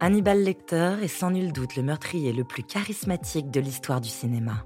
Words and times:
Hannibal 0.00 0.44
Lecter 0.44 0.94
est 1.02 1.08
sans 1.08 1.32
nul 1.32 1.52
doute 1.52 1.74
le 1.74 1.82
meurtrier 1.82 2.32
le 2.32 2.44
plus 2.44 2.62
charismatique 2.62 3.50
de 3.50 3.58
l'histoire 3.58 4.00
du 4.00 4.08
cinéma. 4.08 4.64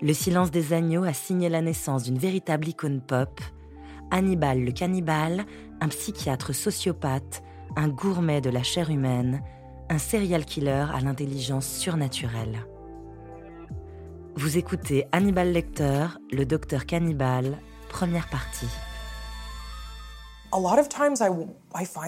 Le 0.00 0.14
silence 0.14 0.50
des 0.50 0.72
agneaux 0.72 1.04
a 1.04 1.12
signé 1.12 1.50
la 1.50 1.60
naissance 1.60 2.04
d'une 2.04 2.16
véritable 2.16 2.66
icône 2.66 3.02
pop. 3.02 3.38
Hannibal 4.10 4.64
le 4.64 4.72
cannibale, 4.72 5.44
un 5.82 5.88
psychiatre 5.88 6.54
sociopathe, 6.54 7.42
un 7.76 7.88
gourmet 7.88 8.40
de 8.40 8.48
la 8.48 8.62
chair 8.62 8.88
humaine, 8.88 9.42
un 9.90 9.98
serial 9.98 10.46
killer 10.46 10.86
à 10.94 11.00
l'intelligence 11.00 11.68
surnaturelle. 11.68 12.66
Vous 14.34 14.56
écoutez 14.56 15.04
Hannibal 15.12 15.52
Lecter, 15.52 16.06
le 16.32 16.46
docteur 16.46 16.86
cannibale, 16.86 17.58
première 17.90 18.28
partie. 18.28 18.68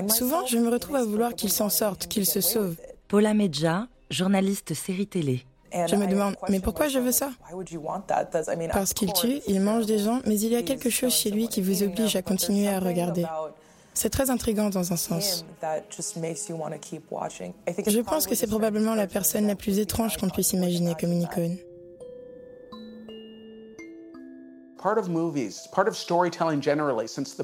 Souvent, 0.08 0.46
je 0.46 0.58
me 0.58 0.70
retrouve 0.70 0.96
à 0.96 1.04
vouloir 1.04 1.34
qu'il 1.34 1.50
s'en 1.50 1.68
sorte, 1.68 2.06
qu'il 2.06 2.26
se 2.26 2.40
sauve. 2.40 2.76
Paula 3.08 3.34
Medja, 3.34 3.86
journaliste 4.10 4.74
série 4.74 5.06
télé. 5.06 5.44
Je 5.72 5.96
me 5.96 6.06
demande, 6.06 6.34
mais 6.48 6.60
pourquoi 6.60 6.88
je 6.88 6.98
veux 6.98 7.12
ça? 7.12 7.30
Parce 8.72 8.94
qu'il 8.94 9.12
tue, 9.12 9.40
il 9.46 9.60
mange 9.60 9.86
des 9.86 9.98
gens, 9.98 10.20
mais 10.26 10.38
il 10.40 10.50
y 10.50 10.56
a 10.56 10.62
quelque 10.62 10.90
chose 10.90 11.12
chez 11.14 11.30
lui 11.30 11.48
qui 11.48 11.60
vous 11.60 11.82
oblige 11.82 12.16
à 12.16 12.22
continuer 12.22 12.68
à 12.68 12.80
regarder. 12.80 13.26
C'est 13.94 14.10
très 14.10 14.30
intrigant 14.30 14.70
dans 14.70 14.92
un 14.92 14.96
sens. 14.96 15.44
Je 17.86 18.00
pense 18.00 18.26
que 18.28 18.34
c'est 18.36 18.46
probablement 18.46 18.94
la 18.94 19.08
personne 19.08 19.46
la 19.46 19.56
plus 19.56 19.80
étrange 19.80 20.16
qu'on 20.16 20.30
puisse 20.30 20.52
imaginer 20.52 20.94
comme 20.98 21.12
une 21.12 21.22
icône. 21.22 21.56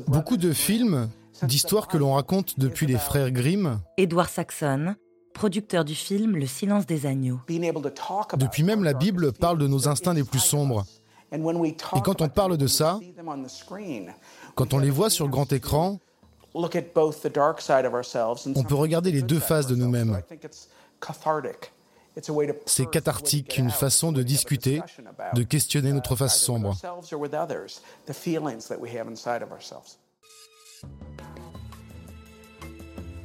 Beaucoup 0.09 0.37
de 0.37 0.53
films, 0.53 1.09
d'histoires 1.43 1.89
que 1.89 1.97
l'on 1.97 2.15
raconte 2.15 2.59
depuis 2.59 2.87
les 2.87 2.99
frères 2.99 3.31
Grimm. 3.31 3.81
Edward 3.97 4.29
Saxon, 4.29 4.95
producteur 5.33 5.85
du 5.85 5.95
film 5.95 6.37
Le 6.37 6.47
silence 6.47 6.87
des 6.87 7.07
agneaux. 7.07 7.41
Depuis 7.49 8.63
même 8.63 8.85
la 8.85 8.95
Bible 8.95 9.33
parle 9.33 9.59
de 9.59 9.67
nos 9.67 9.89
instincts 9.89 10.15
les 10.15 10.25
plus 10.25 10.39
sombres. 10.39 10.85
Et 11.33 12.01
quand 12.03 12.23
on 12.23 12.29
parle 12.29 12.57
de 12.57 12.67
ça, 12.67 13.01
quand 14.55 14.73
on 14.73 14.79
les 14.79 14.91
voit 14.91 15.11
sur 15.11 15.25
le 15.25 15.31
grand 15.31 15.53
écran, 15.53 15.99
on 16.55 16.69
peut 16.69 18.75
regarder 18.75 19.11
les 19.11 19.23
deux 19.23 19.41
faces 19.41 19.67
de 19.67 19.75
nous-mêmes. 19.75 20.21
C'est 22.67 22.91
cathartique, 22.91 23.59
une 23.59 23.71
façon 23.71 24.13
de 24.13 24.23
discuter, 24.23 24.81
de 25.35 25.43
questionner 25.43 25.93
notre 25.93 26.17
face 26.17 26.41
sombre. 26.41 26.77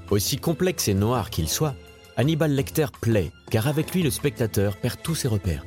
Aussi 0.09 0.37
complexe 0.37 0.87
et 0.87 0.93
noir 0.95 1.29
qu'il 1.29 1.47
soit, 1.47 1.75
Hannibal 2.17 2.51
Lecter 2.51 2.87
plaît, 2.99 3.31
car 3.51 3.67
avec 3.67 3.93
lui 3.93 4.01
le 4.01 4.09
spectateur 4.09 4.75
perd 4.77 5.01
tous 5.03 5.15
ses 5.15 5.27
repères. 5.27 5.63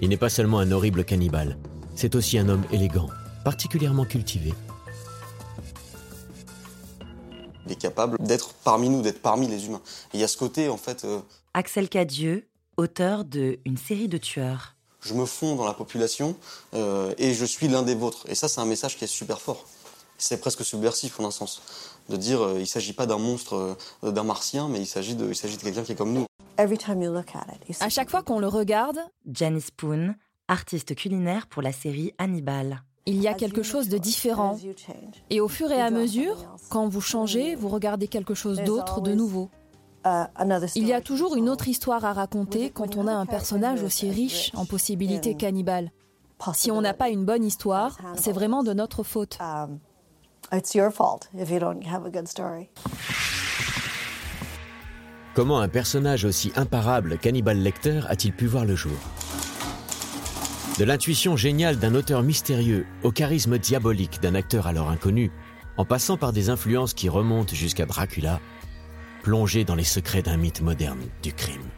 Il 0.00 0.10
n'est 0.10 0.16
pas 0.16 0.28
seulement 0.28 0.60
un 0.60 0.70
horrible 0.70 1.04
cannibale, 1.04 1.58
c'est 1.94 2.14
aussi 2.14 2.38
un 2.38 2.48
homme 2.48 2.64
élégant, 2.70 3.08
particulièrement 3.44 4.04
cultivé. 4.04 4.52
Il 7.68 7.72
est 7.72 7.76
capable 7.76 8.16
d'être 8.18 8.54
parmi 8.64 8.88
nous, 8.88 9.02
d'être 9.02 9.20
parmi 9.20 9.46
les 9.46 9.66
humains. 9.66 9.82
il 10.14 10.20
y 10.20 10.24
a 10.24 10.28
ce 10.28 10.38
côté, 10.38 10.70
en 10.70 10.78
fait, 10.78 11.04
euh, 11.04 11.20
Axel 11.52 11.88
Cadieux, 11.90 12.48
auteur 12.78 13.26
de 13.26 13.58
Une 13.66 13.76
série 13.76 14.08
de 14.08 14.16
tueurs. 14.16 14.76
Je 15.02 15.12
me 15.12 15.26
fonds 15.26 15.54
dans 15.54 15.66
la 15.66 15.74
population 15.74 16.34
euh, 16.74 17.12
et 17.18 17.34
je 17.34 17.44
suis 17.44 17.68
l'un 17.68 17.82
des 17.82 17.94
vôtres. 17.94 18.24
Et 18.28 18.34
ça, 18.34 18.48
c'est 18.48 18.60
un 18.60 18.64
message 18.64 18.96
qui 18.96 19.04
est 19.04 19.08
super 19.08 19.40
fort. 19.40 19.66
C'est 20.16 20.40
presque 20.40 20.64
subversif 20.64 21.20
en 21.20 21.26
un 21.26 21.30
sens. 21.30 21.62
De 22.08 22.16
dire, 22.16 22.40
euh, 22.42 22.54
il 22.54 22.60
ne 22.60 22.64
s'agit 22.64 22.94
pas 22.94 23.06
d'un 23.06 23.18
monstre, 23.18 23.76
euh, 24.02 24.10
d'un 24.10 24.24
martien, 24.24 24.68
mais 24.68 24.80
il 24.80 24.86
s'agit 24.86 25.14
de, 25.14 25.26
de 25.26 25.62
quelqu'un 25.62 25.82
qui 25.82 25.92
est 25.92 25.94
comme 25.94 26.12
nous. 26.14 26.26
À 26.56 27.88
chaque 27.88 28.10
fois 28.10 28.22
qu'on 28.22 28.40
le 28.40 28.48
regarde, 28.48 28.98
Janice 29.30 29.66
Spoon, 29.66 30.14
artiste 30.48 30.94
culinaire 30.96 31.46
pour 31.46 31.62
la 31.62 31.72
série 31.72 32.14
Hannibal. 32.18 32.82
Il 33.06 33.20
y 33.20 33.28
a 33.28 33.34
quelque 33.34 33.62
chose 33.62 33.88
de 33.88 33.98
différent. 33.98 34.58
Et 35.30 35.40
au 35.40 35.48
fur 35.48 35.70
et 35.70 35.80
à 35.80 35.90
mesure, 35.90 36.36
quand 36.68 36.88
vous 36.88 37.00
changez, 37.00 37.54
vous 37.54 37.68
regardez 37.68 38.08
quelque 38.08 38.34
chose 38.34 38.60
d'autre, 38.62 39.00
de 39.00 39.14
nouveau. 39.14 39.50
Il 40.74 40.86
y 40.86 40.92
a 40.92 41.00
toujours 41.00 41.36
une 41.36 41.48
autre 41.48 41.68
histoire 41.68 42.04
à 42.04 42.12
raconter 42.12 42.70
quand 42.70 42.96
on 42.96 43.06
a 43.06 43.12
un 43.12 43.26
personnage 43.26 43.82
aussi 43.82 44.10
riche 44.10 44.52
en 44.54 44.64
possibilités 44.64 45.34
cannibales. 45.34 45.90
Si 46.54 46.70
on 46.70 46.80
n'a 46.80 46.94
pas 46.94 47.08
une 47.08 47.24
bonne 47.24 47.44
histoire, 47.44 47.98
c'est 48.16 48.32
vraiment 48.32 48.62
de 48.62 48.72
notre 48.72 49.02
faute. 49.02 49.38
Comment 55.34 55.60
un 55.60 55.68
personnage 55.68 56.24
aussi 56.24 56.52
imparable 56.56 57.18
qu'Hannibal 57.18 57.58
Lecter 57.58 58.00
a-t-il 58.08 58.34
pu 58.34 58.46
voir 58.46 58.64
le 58.64 58.74
jour? 58.74 58.96
De 60.78 60.84
l'intuition 60.84 61.36
géniale 61.36 61.80
d'un 61.80 61.96
auteur 61.96 62.22
mystérieux 62.22 62.86
au 63.02 63.10
charisme 63.10 63.58
diabolique 63.58 64.20
d'un 64.22 64.36
acteur 64.36 64.68
alors 64.68 64.90
inconnu, 64.90 65.32
en 65.76 65.84
passant 65.84 66.16
par 66.16 66.32
des 66.32 66.50
influences 66.50 66.94
qui 66.94 67.08
remontent 67.08 67.52
jusqu'à 67.52 67.84
Dracula, 67.84 68.40
plongé 69.24 69.64
dans 69.64 69.74
les 69.74 69.82
secrets 69.82 70.22
d'un 70.22 70.36
mythe 70.36 70.60
moderne 70.60 71.00
du 71.20 71.32
crime. 71.32 71.68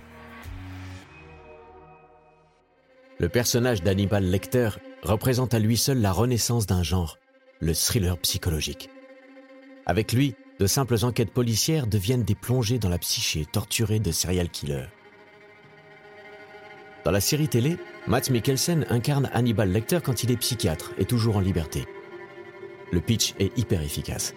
Le 3.19 3.31
personnage 3.31 3.83
d'Hannibal 3.83 4.25
Lecter 4.25 4.69
représente 5.03 5.55
à 5.55 5.59
lui 5.61 5.79
seul 5.79 6.03
la 6.03 6.13
renaissance 6.13 6.67
d'un 6.67 6.83
genre, 6.83 7.17
le 7.59 7.73
thriller 7.73 8.19
psychologique. 8.19 8.91
Avec 9.87 10.13
lui, 10.13 10.35
de 10.59 10.67
simples 10.67 11.07
enquêtes 11.07 11.33
policières 11.33 11.87
deviennent 11.87 12.25
des 12.25 12.35
plongées 12.35 12.79
dans 12.79 12.91
la 12.91 12.99
psyché 12.99 13.47
torturée 13.51 13.99
de 13.99 14.13
serial 14.13 14.51
killers. 14.51 14.89
Dans 17.05 17.11
la 17.11 17.21
série 17.21 17.49
télé, 17.49 17.79
Matt 18.07 18.29
Mikkelsen 18.31 18.85
incarne 18.91 19.31
Hannibal 19.33 19.71
Lecter 19.71 20.01
quand 20.05 20.23
il 20.23 20.31
est 20.31 20.37
psychiatre 20.37 20.93
et 20.99 21.07
toujours 21.07 21.37
en 21.37 21.41
liberté. 21.41 21.87
Le 22.93 23.01
pitch 23.01 23.35
est 23.39 23.57
hyper 23.57 23.81
efficace. 23.83 24.35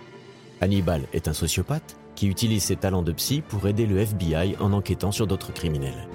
Hannibal 0.61 1.01
est 1.13 1.27
un 1.27 1.33
sociopathe 1.33 1.97
qui 2.15 2.27
utilise 2.27 2.63
ses 2.63 2.77
talents 2.77 3.01
de 3.01 3.11
psy 3.11 3.41
pour 3.41 3.67
aider 3.67 3.85
le 3.85 3.97
FBI 3.97 4.55
en 4.59 4.71
enquêtant 4.71 5.11
sur 5.11 5.27
d'autres 5.27 5.51
criminels. 5.51 6.07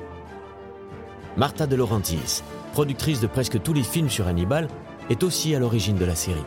Martha 1.36 1.66
De 1.66 1.76
Laurentiis, 1.76 2.42
productrice 2.72 3.20
de 3.20 3.26
presque 3.26 3.62
tous 3.62 3.74
les 3.74 3.82
films 3.82 4.08
sur 4.08 4.26
Hannibal, 4.26 4.68
est 5.10 5.22
aussi 5.22 5.54
à 5.54 5.58
l'origine 5.58 5.96
de 5.96 6.04
la 6.04 6.14
série. 6.14 6.44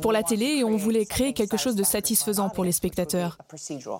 Pour 0.00 0.12
la 0.12 0.22
télé, 0.22 0.64
on 0.64 0.76
voulait 0.76 1.06
créer 1.06 1.32
quelque 1.32 1.56
chose 1.56 1.76
de 1.76 1.82
satisfaisant 1.82 2.48
pour 2.48 2.64
les 2.64 2.72
spectateurs. 2.72 3.38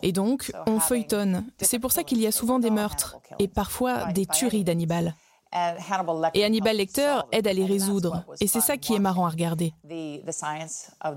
Et 0.03 0.13
donc, 0.13 0.53
on 0.67 0.81
feuilletonne. 0.81 1.45
C'est 1.61 1.79
pour 1.79 1.93
ça 1.93 2.03
qu'il 2.05 2.21
y 2.21 2.27
a 2.27 2.33
souvent 2.33 2.59
des 2.59 2.71
meurtres 2.71 3.17
et 3.39 3.49
parfois 3.49 4.13
des 4.13 4.27
tueries 4.27 4.65
d'Hannibal. 4.65 5.15
Et 6.35 6.45
Hannibal 6.45 6.77
Lecter 6.77 7.21
aide 7.31 7.47
à 7.47 7.53
les 7.53 7.65
résoudre. 7.65 8.25
Et 8.41 8.47
c'est 8.47 8.61
ça 8.61 8.77
qui 8.77 8.95
est 8.95 8.99
marrant 8.99 9.27
à 9.27 9.31
regarder. 9.31 9.73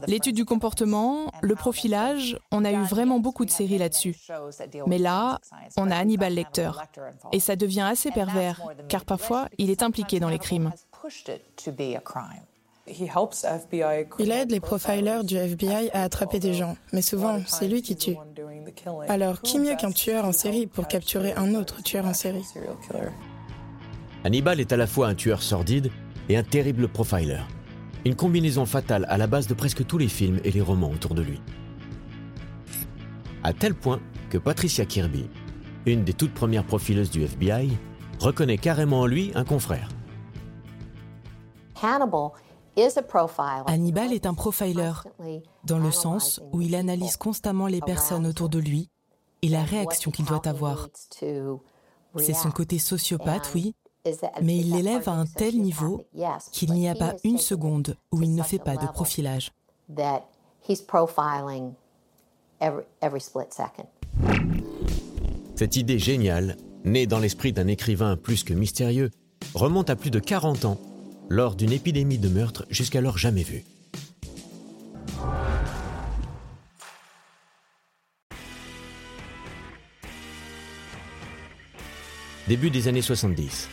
L'étude 0.07 0.35
du 0.35 0.45
comportement, 0.45 1.31
le 1.41 1.55
profilage, 1.55 2.39
on 2.51 2.63
a 2.63 2.71
eu 2.71 2.83
vraiment 2.83 3.19
beaucoup 3.19 3.45
de 3.45 3.49
séries 3.49 3.79
là-dessus. 3.79 4.15
Mais 4.85 4.99
là, 4.99 5.39
on 5.75 5.89
a 5.89 5.95
Hannibal 5.95 6.33
Lecter. 6.33 6.71
Et 7.31 7.39
ça 7.39 7.55
devient 7.55 7.87
assez 7.89 8.11
pervers, 8.11 8.61
car 8.89 9.05
parfois, 9.05 9.47
il 9.57 9.71
est 9.71 9.81
impliqué 9.81 10.19
dans 10.19 10.29
les 10.29 10.39
crimes. 10.39 10.71
Il 14.19 14.31
aide 14.31 14.51
les 14.51 14.59
profilers 14.59 15.23
du 15.23 15.35
FBI 15.35 15.89
à 15.91 16.03
attraper 16.03 16.39
des 16.39 16.53
gens, 16.53 16.77
mais 16.93 17.01
souvent, 17.01 17.39
c'est 17.45 17.67
lui 17.67 17.81
qui 17.81 17.95
tue. 17.95 18.15
Alors, 19.07 19.41
qui 19.41 19.59
mieux 19.59 19.75
qu'un 19.75 19.91
tueur 19.91 20.25
en 20.25 20.31
série 20.31 20.67
pour 20.67 20.87
capturer 20.87 21.33
un 21.33 21.53
autre 21.55 21.83
tueur 21.83 22.05
en 22.05 22.13
série? 22.13 22.45
Hannibal 24.23 24.59
est 24.59 24.71
à 24.71 24.77
la 24.77 24.87
fois 24.87 25.07
un 25.07 25.15
tueur 25.15 25.41
sordide 25.41 25.91
et 26.29 26.37
un 26.37 26.43
terrible 26.43 26.87
profiler. 26.87 27.41
Une 28.05 28.15
combinaison 28.15 28.65
fatale 28.65 29.05
à 29.09 29.17
la 29.17 29.27
base 29.27 29.47
de 29.47 29.53
presque 29.53 29.85
tous 29.85 29.97
les 29.97 30.07
films 30.07 30.39
et 30.43 30.51
les 30.51 30.61
romans 30.61 30.91
autour 30.91 31.13
de 31.13 31.21
lui. 31.21 31.41
À 33.43 33.53
tel 33.53 33.73
point 33.73 33.99
que 34.29 34.37
Patricia 34.37 34.85
Kirby, 34.85 35.29
une 35.85 36.03
des 36.03 36.13
toutes 36.13 36.33
premières 36.33 36.65
profileuses 36.65 37.11
du 37.11 37.23
FBI, 37.23 37.69
reconnaît 38.19 38.57
carrément 38.57 39.01
en 39.01 39.05
lui 39.05 39.31
un 39.35 39.43
confrère. 39.43 39.89
Hannibal 41.81 42.31
est 44.13 44.25
un 44.25 44.33
profiler, 44.33 44.91
dans 45.63 45.79
le 45.79 45.91
sens 45.91 46.41
où 46.51 46.61
il 46.61 46.75
analyse 46.75 47.17
constamment 47.17 47.67
les 47.67 47.81
personnes 47.81 48.25
autour 48.25 48.49
de 48.49 48.59
lui 48.59 48.89
et 49.41 49.49
la 49.49 49.63
réaction 49.63 50.11
qu'il 50.11 50.25
doit 50.25 50.47
avoir. 50.47 50.89
C'est 52.17 52.33
son 52.33 52.51
côté 52.51 52.79
sociopathe, 52.79 53.51
oui, 53.53 53.75
mais 54.41 54.57
il 54.57 54.71
l'élève 54.71 55.07
à 55.09 55.13
un 55.13 55.25
tel 55.25 55.59
niveau 55.59 56.05
qu'il 56.51 56.73
n'y 56.73 56.87
a 56.89 56.95
pas 56.95 57.15
une 57.23 57.37
seconde 57.37 57.97
où 58.11 58.21
il 58.21 58.33
ne 58.33 58.43
fait 58.43 58.59
pas 58.59 58.77
de 58.77 58.87
profilage. 58.87 59.51
Cette 65.55 65.75
idée 65.75 65.99
géniale, 65.99 66.57
née 66.83 67.07
dans 67.07 67.19
l'esprit 67.19 67.53
d'un 67.53 67.67
écrivain 67.67 68.15
plus 68.15 68.43
que 68.43 68.53
mystérieux, 68.53 69.11
remonte 69.53 69.89
à 69.89 69.95
plus 69.95 70.11
de 70.11 70.19
40 70.19 70.65
ans, 70.65 70.77
lors 71.29 71.55
d'une 71.55 71.71
épidémie 71.71 72.17
de 72.17 72.29
meurtres 72.29 72.65
jusqu'alors 72.69 73.17
jamais 73.17 73.43
vue. 73.43 73.63
Début 82.47 82.69
des 82.69 82.87
années 82.87 83.01
70. 83.01 83.67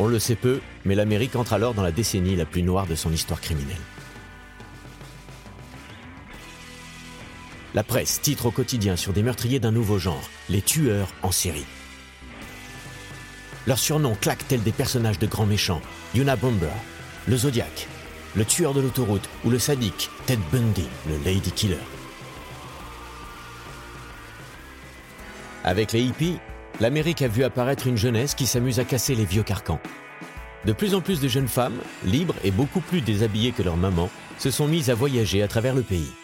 On 0.00 0.08
le 0.08 0.18
sait 0.18 0.34
peu, 0.34 0.60
mais 0.84 0.96
l'Amérique 0.96 1.36
entre 1.36 1.52
alors 1.52 1.74
dans 1.74 1.82
la 1.82 1.92
décennie 1.92 2.34
la 2.34 2.44
plus 2.44 2.62
noire 2.62 2.86
de 2.86 2.96
son 2.96 3.12
histoire 3.12 3.40
criminelle. 3.40 3.76
La 7.74 7.84
presse 7.84 8.20
titre 8.20 8.46
au 8.46 8.50
quotidien 8.50 8.96
sur 8.96 9.12
des 9.12 9.22
meurtriers 9.22 9.60
d'un 9.60 9.70
nouveau 9.70 9.98
genre, 9.98 10.28
les 10.48 10.62
tueurs 10.62 11.12
en 11.22 11.30
série. 11.30 11.66
Leurs 13.68 13.78
surnoms 13.78 14.16
claquent 14.18 14.48
tels 14.48 14.62
des 14.62 14.72
personnages 14.72 15.18
de 15.18 15.26
grands 15.26 15.44
méchants, 15.44 15.82
Yuna 16.14 16.36
Bomber, 16.36 16.72
le 17.26 17.36
Zodiac, 17.36 17.86
le 18.34 18.46
tueur 18.46 18.72
de 18.72 18.80
l'autoroute 18.80 19.28
ou 19.44 19.50
le 19.50 19.58
sadique 19.58 20.08
Ted 20.24 20.40
Bundy, 20.50 20.86
le 21.06 21.22
Lady 21.22 21.52
Killer. 21.52 21.76
Avec 25.64 25.92
les 25.92 26.00
hippies, 26.00 26.38
l'Amérique 26.80 27.20
a 27.20 27.28
vu 27.28 27.44
apparaître 27.44 27.86
une 27.86 27.98
jeunesse 27.98 28.34
qui 28.34 28.46
s'amuse 28.46 28.80
à 28.80 28.84
casser 28.84 29.14
les 29.14 29.26
vieux 29.26 29.42
carcans. 29.42 29.80
De 30.64 30.72
plus 30.72 30.94
en 30.94 31.02
plus 31.02 31.20
de 31.20 31.28
jeunes 31.28 31.46
femmes, 31.46 31.76
libres 32.06 32.36
et 32.44 32.50
beaucoup 32.50 32.80
plus 32.80 33.02
déshabillées 33.02 33.52
que 33.52 33.62
leurs 33.62 33.76
mamans, 33.76 34.08
se 34.38 34.50
sont 34.50 34.66
mises 34.66 34.88
à 34.88 34.94
voyager 34.94 35.42
à 35.42 35.48
travers 35.48 35.74
le 35.74 35.82
pays. 35.82 36.14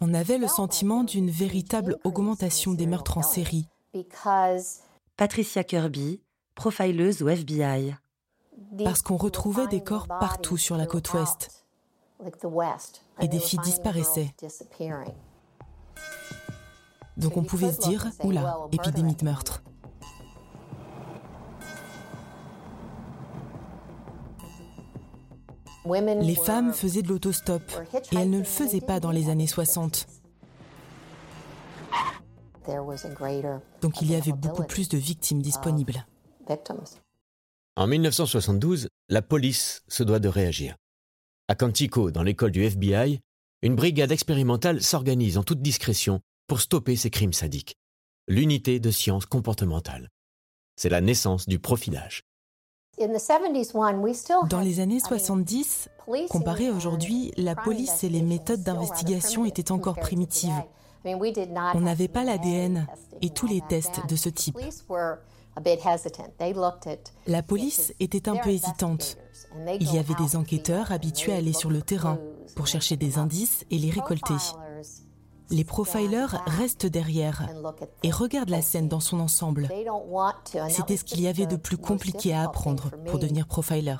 On 0.00 0.14
avait 0.14 0.38
le 0.38 0.48
sentiment 0.48 1.04
d'une 1.04 1.30
véritable 1.30 1.98
augmentation 2.04 2.72
des 2.72 2.86
meurtres 2.86 3.18
en 3.18 3.22
série. 3.22 3.68
Patricia 5.16 5.64
Kirby, 5.64 6.20
profileuse 6.54 7.22
au 7.22 7.28
FBI. 7.28 7.94
Parce 8.82 9.02
qu'on 9.02 9.16
retrouvait 9.16 9.66
des 9.66 9.82
corps 9.82 10.06
partout 10.06 10.56
sur 10.56 10.76
la 10.76 10.86
côte 10.86 11.12
ouest. 11.12 11.64
Et 13.20 13.28
des 13.28 13.40
filles 13.40 13.60
disparaissaient. 13.60 14.34
Donc 17.16 17.36
on 17.36 17.42
pouvait 17.42 17.72
se 17.72 17.80
dire, 17.80 18.06
oula, 18.22 18.58
épidémie 18.72 19.16
de 19.16 19.24
meurtre. 19.24 19.62
Les 26.20 26.34
femmes 26.34 26.72
faisaient 26.72 27.02
de 27.02 27.08
l'autostop 27.08 27.62
et 28.12 28.16
elles 28.16 28.30
ne 28.30 28.38
le 28.38 28.44
faisaient 28.44 28.80
pas 28.80 29.00
dans 29.00 29.10
les 29.10 29.30
années 29.30 29.46
60. 29.46 30.06
Donc 33.80 34.02
il 34.02 34.10
y 34.10 34.14
avait 34.14 34.32
beaucoup 34.32 34.64
plus 34.64 34.88
de 34.88 34.98
victimes 34.98 35.40
disponibles. 35.40 36.06
En 37.76 37.86
1972, 37.86 38.88
la 39.08 39.22
police 39.22 39.82
se 39.88 40.02
doit 40.02 40.18
de 40.18 40.28
réagir. 40.28 40.76
À 41.48 41.54
Quantico, 41.54 42.10
dans 42.10 42.22
l'école 42.22 42.50
du 42.50 42.62
FBI, 42.62 43.20
une 43.62 43.74
brigade 43.74 44.12
expérimentale 44.12 44.82
s'organise 44.82 45.38
en 45.38 45.44
toute 45.44 45.62
discrétion 45.62 46.20
pour 46.46 46.60
stopper 46.60 46.96
ces 46.96 47.10
crimes 47.10 47.32
sadiques. 47.32 47.76
L'unité 48.26 48.80
de 48.80 48.90
sciences 48.90 49.26
comportementales. 49.26 50.10
C'est 50.76 50.90
la 50.90 51.00
naissance 51.00 51.48
du 51.48 51.58
profilage. 51.58 52.22
Dans 54.48 54.60
les 54.60 54.80
années 54.80 55.00
70, 55.00 55.88
comparé 56.30 56.68
à 56.68 56.72
aujourd'hui, 56.72 57.32
la 57.36 57.54
police 57.54 58.02
et 58.04 58.08
les 58.08 58.22
méthodes 58.22 58.62
d'investigation 58.62 59.44
étaient 59.44 59.72
encore 59.72 59.96
primitives. 59.96 60.62
On 61.04 61.80
n'avait 61.80 62.08
pas 62.08 62.24
l'ADN 62.24 62.86
et 63.22 63.30
tous 63.30 63.46
les 63.46 63.60
tests 63.68 64.06
de 64.08 64.16
ce 64.16 64.28
type. 64.28 64.58
La 67.26 67.42
police 67.42 67.94
était 68.00 68.28
un 68.28 68.36
peu 68.36 68.50
hésitante. 68.50 69.16
Il 69.80 69.92
y 69.92 69.98
avait 69.98 70.14
des 70.14 70.36
enquêteurs 70.36 70.92
habitués 70.92 71.32
à 71.32 71.36
aller 71.36 71.52
sur 71.52 71.70
le 71.70 71.82
terrain 71.82 72.18
pour 72.56 72.66
chercher 72.66 72.96
des 72.96 73.18
indices 73.18 73.64
et 73.70 73.78
les 73.78 73.90
récolter. 73.90 74.34
Les 75.50 75.64
profilers 75.64 76.26
restent 76.46 76.86
derrière 76.86 77.48
et 78.02 78.10
regardent 78.10 78.50
la 78.50 78.62
scène 78.62 78.88
dans 78.88 79.00
son 79.00 79.20
ensemble. 79.20 79.68
C'était 80.68 80.96
ce 80.96 81.04
qu'il 81.04 81.20
y 81.20 81.28
avait 81.28 81.46
de 81.46 81.56
plus 81.56 81.78
compliqué 81.78 82.34
à 82.34 82.42
apprendre 82.42 82.90
pour 83.06 83.18
devenir 83.18 83.46
profiler. 83.46 83.96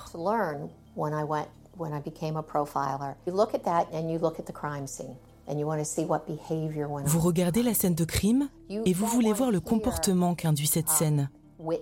Vous 7.05 7.21
regardez 7.21 7.63
la 7.63 7.75
scène 7.75 7.95
de 7.95 8.05
crime 8.05 8.49
et 8.69 8.93
vous 8.93 9.07
voulez 9.07 9.33
voir 9.33 9.51
le 9.51 9.61
comportement 9.61 10.35
qu'induit 10.35 10.67
cette 10.67 10.91
scène. 10.91 11.31
Vous 11.59 11.73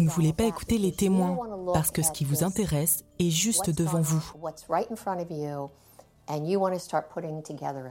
ne 0.00 0.08
voulez 0.08 0.32
pas 0.32 0.44
écouter 0.44 0.78
les 0.78 0.92
témoins 0.92 1.38
parce 1.72 1.90
que 1.90 2.02
ce 2.02 2.10
qui 2.10 2.24
vous 2.24 2.42
intéresse 2.42 3.04
est 3.18 3.30
juste 3.30 3.70
devant 3.70 4.00
vous. 4.00 4.22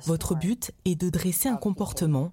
Votre 0.05 0.35
but 0.35 0.71
est 0.85 0.95
de 0.95 1.09
dresser 1.09 1.49
un 1.49 1.57
comportement 1.57 2.31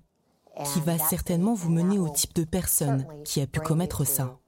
qui 0.73 0.81
va 0.81 0.99
certainement 0.99 1.55
vous 1.55 1.71
mener 1.71 1.99
au 1.99 2.09
type 2.09 2.35
de 2.35 2.45
personne 2.45 3.07
qui 3.25 3.41
a 3.41 3.47
pu 3.47 3.61
commettre 3.61 4.05
ça. 4.05 4.39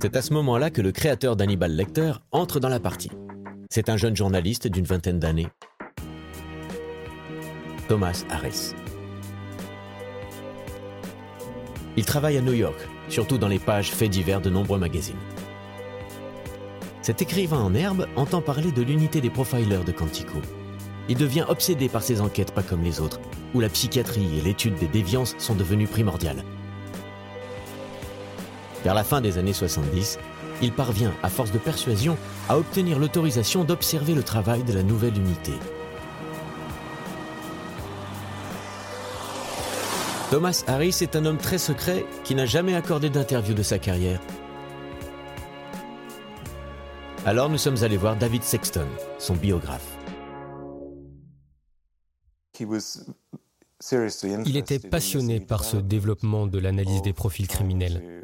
C'est 0.00 0.16
à 0.16 0.22
ce 0.22 0.32
moment-là 0.32 0.70
que 0.70 0.80
le 0.80 0.92
créateur 0.92 1.36
d'Hannibal 1.36 1.72
Lecter 1.72 2.12
entre 2.32 2.58
dans 2.58 2.68
la 2.68 2.80
partie. 2.80 3.10
C'est 3.70 3.88
un 3.88 3.96
jeune 3.96 4.16
journaliste 4.16 4.66
d'une 4.66 4.84
vingtaine 4.84 5.18
d'années, 5.18 5.48
Thomas 7.88 8.24
Harris. 8.30 8.74
Il 11.96 12.06
travaille 12.06 12.38
à 12.38 12.40
New 12.40 12.54
York, 12.54 12.78
surtout 13.08 13.36
dans 13.36 13.48
les 13.48 13.58
pages 13.58 13.90
faits 13.90 14.10
divers 14.10 14.40
de 14.40 14.48
nombreux 14.48 14.78
magazines. 14.78 15.16
Cet 17.02 17.20
écrivain 17.20 17.58
en 17.58 17.74
herbe 17.74 18.06
entend 18.16 18.40
parler 18.40 18.72
de 18.72 18.82
l'unité 18.82 19.20
des 19.20 19.28
profilers 19.28 19.84
de 19.84 19.92
Quantico. 19.92 20.38
Il 21.08 21.18
devient 21.18 21.44
obsédé 21.48 21.88
par 21.88 22.02
ces 22.02 22.20
enquêtes 22.20 22.54
pas 22.54 22.62
comme 22.62 22.82
les 22.82 23.00
autres, 23.00 23.20
où 23.54 23.60
la 23.60 23.68
psychiatrie 23.68 24.38
et 24.38 24.40
l'étude 24.40 24.76
des 24.76 24.86
déviances 24.86 25.34
sont 25.36 25.54
devenues 25.54 25.88
primordiales. 25.88 26.44
Vers 28.84 28.94
la 28.94 29.04
fin 29.04 29.20
des 29.20 29.36
années 29.36 29.52
70, 29.52 30.18
il 30.62 30.72
parvient, 30.72 31.12
à 31.22 31.28
force 31.28 31.52
de 31.52 31.58
persuasion, 31.58 32.16
à 32.48 32.56
obtenir 32.56 32.98
l'autorisation 32.98 33.64
d'observer 33.64 34.14
le 34.14 34.22
travail 34.22 34.62
de 34.62 34.72
la 34.72 34.82
nouvelle 34.82 35.16
unité. 35.16 35.52
Thomas 40.32 40.64
Harris 40.66 40.96
est 41.02 41.14
un 41.14 41.26
homme 41.26 41.36
très 41.36 41.58
secret 41.58 42.06
qui 42.24 42.34
n'a 42.34 42.46
jamais 42.46 42.74
accordé 42.74 43.10
d'interview 43.10 43.52
de 43.52 43.62
sa 43.62 43.78
carrière. 43.78 44.18
Alors 47.26 47.50
nous 47.50 47.58
sommes 47.58 47.76
allés 47.82 47.98
voir 47.98 48.16
David 48.16 48.42
Sexton, 48.42 48.86
son 49.18 49.34
biographe. 49.34 49.98
Il 54.46 54.56
était 54.56 54.78
passionné 54.78 55.38
par 55.38 55.64
ce 55.64 55.76
développement 55.76 56.46
de 56.46 56.58
l'analyse 56.58 57.02
des 57.02 57.12
profils 57.12 57.46
criminels. 57.46 58.22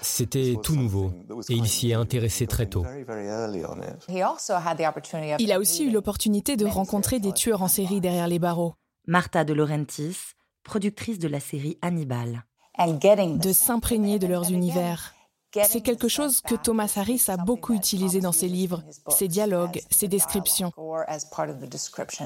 C'était 0.00 0.56
tout 0.62 0.76
nouveau 0.76 1.12
et 1.48 1.54
il 1.54 1.68
s'y 1.68 1.90
est 1.90 1.94
intéressé 1.94 2.46
très 2.46 2.66
tôt. 2.66 2.84
Il 5.38 5.52
a 5.52 5.58
aussi 5.58 5.84
eu 5.84 5.90
l'opportunité 5.90 6.56
de 6.56 6.66
rencontrer 6.66 7.20
des 7.20 7.32
tueurs 7.32 7.62
en 7.62 7.68
série 7.68 8.00
derrière 8.00 8.28
les 8.28 8.38
barreaux. 8.38 8.74
Martha 9.06 9.44
de 9.44 9.52
Laurentiis, 9.52 10.16
productrice 10.62 11.18
de 11.18 11.28
la 11.28 11.40
série 11.40 11.78
Hannibal. 11.82 12.44
De 12.78 13.52
s'imprégner 13.52 14.18
de 14.18 14.26
leurs 14.26 14.50
univers. 14.50 15.14
C'est 15.52 15.82
quelque 15.82 16.08
chose 16.08 16.40
que 16.40 16.54
Thomas 16.54 16.92
Harris 16.96 17.24
a 17.28 17.36
beaucoup 17.36 17.74
utilisé 17.74 18.20
dans 18.20 18.32
ses 18.32 18.48
livres, 18.48 18.82
ses 19.08 19.28
dialogues, 19.28 19.82
ses 19.90 20.08
descriptions. 20.08 20.72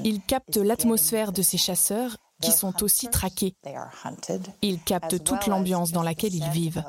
Il 0.03 0.21
capte 0.21 0.57
l'atmosphère 0.57 1.31
de 1.31 1.41
ces 1.41 1.57
chasseurs 1.57 2.17
qui 2.41 2.51
sont 2.51 2.83
aussi 2.83 3.09
traqués. 3.09 3.55
Ils 4.61 4.79
captent 4.81 5.23
toute 5.23 5.47
l'ambiance 5.47 5.91
dans 5.91 6.03
laquelle 6.03 6.35
ils 6.35 6.49
vivent. 6.49 6.83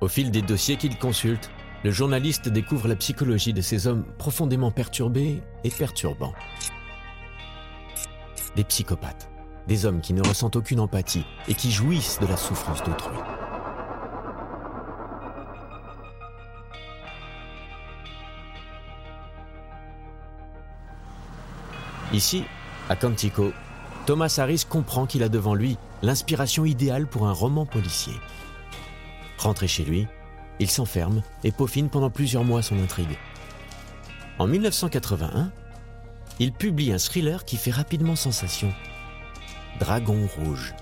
Au 0.00 0.08
fil 0.08 0.30
des 0.30 0.42
dossiers 0.42 0.76
qu'il 0.78 0.98
consulte, 0.98 1.50
le 1.84 1.90
journaliste 1.90 2.48
découvre 2.48 2.88
la 2.88 2.96
psychologie 2.96 3.52
de 3.52 3.60
ces 3.60 3.86
hommes 3.86 4.04
profondément 4.18 4.70
perturbés 4.70 5.42
et 5.64 5.70
perturbants. 5.70 6.32
Des 8.60 8.64
psychopathes, 8.64 9.30
des 9.68 9.86
hommes 9.86 10.02
qui 10.02 10.12
ne 10.12 10.20
ressentent 10.20 10.56
aucune 10.56 10.80
empathie 10.80 11.24
et 11.48 11.54
qui 11.54 11.70
jouissent 11.70 12.18
de 12.20 12.26
la 12.26 12.36
souffrance 12.36 12.82
d'autrui. 12.82 13.16
Ici, 22.12 22.44
à 22.90 22.96
Quantico, 22.96 23.54
Thomas 24.04 24.36
Harris 24.36 24.66
comprend 24.68 25.06
qu'il 25.06 25.22
a 25.22 25.30
devant 25.30 25.54
lui 25.54 25.78
l'inspiration 26.02 26.66
idéale 26.66 27.06
pour 27.06 27.26
un 27.28 27.32
roman 27.32 27.64
policier. 27.64 28.12
Rentré 29.38 29.68
chez 29.68 29.84
lui, 29.84 30.06
il 30.58 30.70
s'enferme 30.70 31.22
et 31.44 31.50
peaufine 31.50 31.88
pendant 31.88 32.10
plusieurs 32.10 32.44
mois 32.44 32.60
son 32.60 32.78
intrigue. 32.82 33.16
En 34.38 34.46
1981, 34.46 35.50
il 36.40 36.52
publie 36.52 36.90
un 36.90 36.98
thriller 36.98 37.44
qui 37.44 37.58
fait 37.58 37.70
rapidement 37.70 38.16
sensation. 38.16 38.72
Dragon 39.78 40.26
Rouge. 40.38 40.74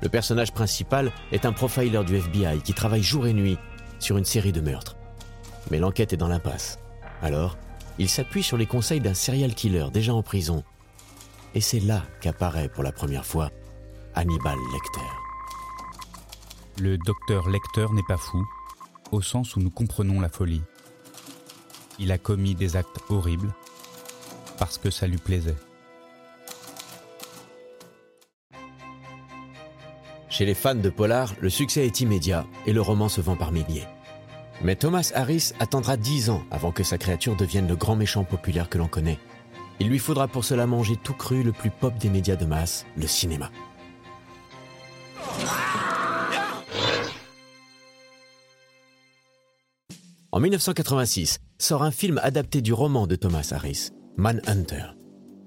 Le 0.00 0.08
personnage 0.08 0.52
principal 0.52 1.10
est 1.32 1.44
un 1.44 1.52
profiler 1.52 2.04
du 2.04 2.16
FBI 2.16 2.62
qui 2.62 2.72
travaille 2.72 3.02
jour 3.02 3.26
et 3.26 3.32
nuit 3.32 3.58
sur 3.98 4.16
une 4.16 4.24
série 4.24 4.52
de 4.52 4.60
meurtres. 4.60 4.96
Mais 5.72 5.80
l'enquête 5.80 6.12
est 6.12 6.16
dans 6.16 6.28
l'impasse. 6.28 6.78
Alors, 7.20 7.58
il 7.98 8.08
s'appuie 8.08 8.44
sur 8.44 8.56
les 8.56 8.66
conseils 8.66 9.00
d'un 9.00 9.12
serial 9.12 9.54
killer 9.54 9.86
déjà 9.92 10.14
en 10.14 10.22
prison. 10.22 10.62
Et 11.56 11.60
c'est 11.60 11.80
là 11.80 12.04
qu'apparaît 12.20 12.68
pour 12.68 12.84
la 12.84 12.92
première 12.92 13.26
fois 13.26 13.50
Hannibal 14.14 14.56
Lecter. 14.72 16.80
Le 16.80 16.96
docteur 16.96 17.48
Lecter 17.48 17.86
n'est 17.92 18.06
pas 18.06 18.16
fou, 18.16 18.46
au 19.10 19.20
sens 19.20 19.56
où 19.56 19.60
nous 19.60 19.70
comprenons 19.70 20.20
la 20.20 20.28
folie. 20.28 20.62
Il 21.98 22.12
a 22.12 22.18
commis 22.18 22.54
des 22.54 22.76
actes 22.76 23.00
horribles 23.08 23.52
parce 24.58 24.78
que 24.78 24.90
ça 24.90 25.06
lui 25.06 25.18
plaisait. 25.18 25.56
Chez 30.28 30.44
les 30.44 30.54
fans 30.54 30.74
de 30.74 30.90
Polar, 30.90 31.34
le 31.40 31.50
succès 31.50 31.86
est 31.86 32.00
immédiat 32.00 32.46
et 32.66 32.72
le 32.72 32.80
roman 32.80 33.08
se 33.08 33.20
vend 33.20 33.34
par 33.34 33.50
milliers. 33.50 33.86
Mais 34.62 34.76
Thomas 34.76 35.10
Harris 35.14 35.52
attendra 35.60 35.96
dix 35.96 36.30
ans 36.30 36.42
avant 36.50 36.72
que 36.72 36.82
sa 36.82 36.98
créature 36.98 37.36
devienne 37.36 37.68
le 37.68 37.76
grand 37.76 37.96
méchant 37.96 38.24
populaire 38.24 38.68
que 38.68 38.78
l'on 38.78 38.88
connaît. 38.88 39.18
Il 39.80 39.88
lui 39.88 39.98
faudra 39.98 40.28
pour 40.28 40.44
cela 40.44 40.66
manger 40.66 40.96
tout 40.96 41.14
cru 41.14 41.42
le 41.42 41.52
plus 41.52 41.70
pop 41.70 41.96
des 41.98 42.10
médias 42.10 42.36
de 42.36 42.44
masse, 42.44 42.84
le 42.96 43.06
cinéma. 43.06 43.50
En 50.30 50.40
1986, 50.40 51.38
sort 51.58 51.82
un 51.82 51.90
film 51.90 52.20
adapté 52.22 52.60
du 52.60 52.72
roman 52.72 53.06
de 53.06 53.16
Thomas 53.16 53.48
Harris, 53.52 53.90
Manhunter. 54.20 54.96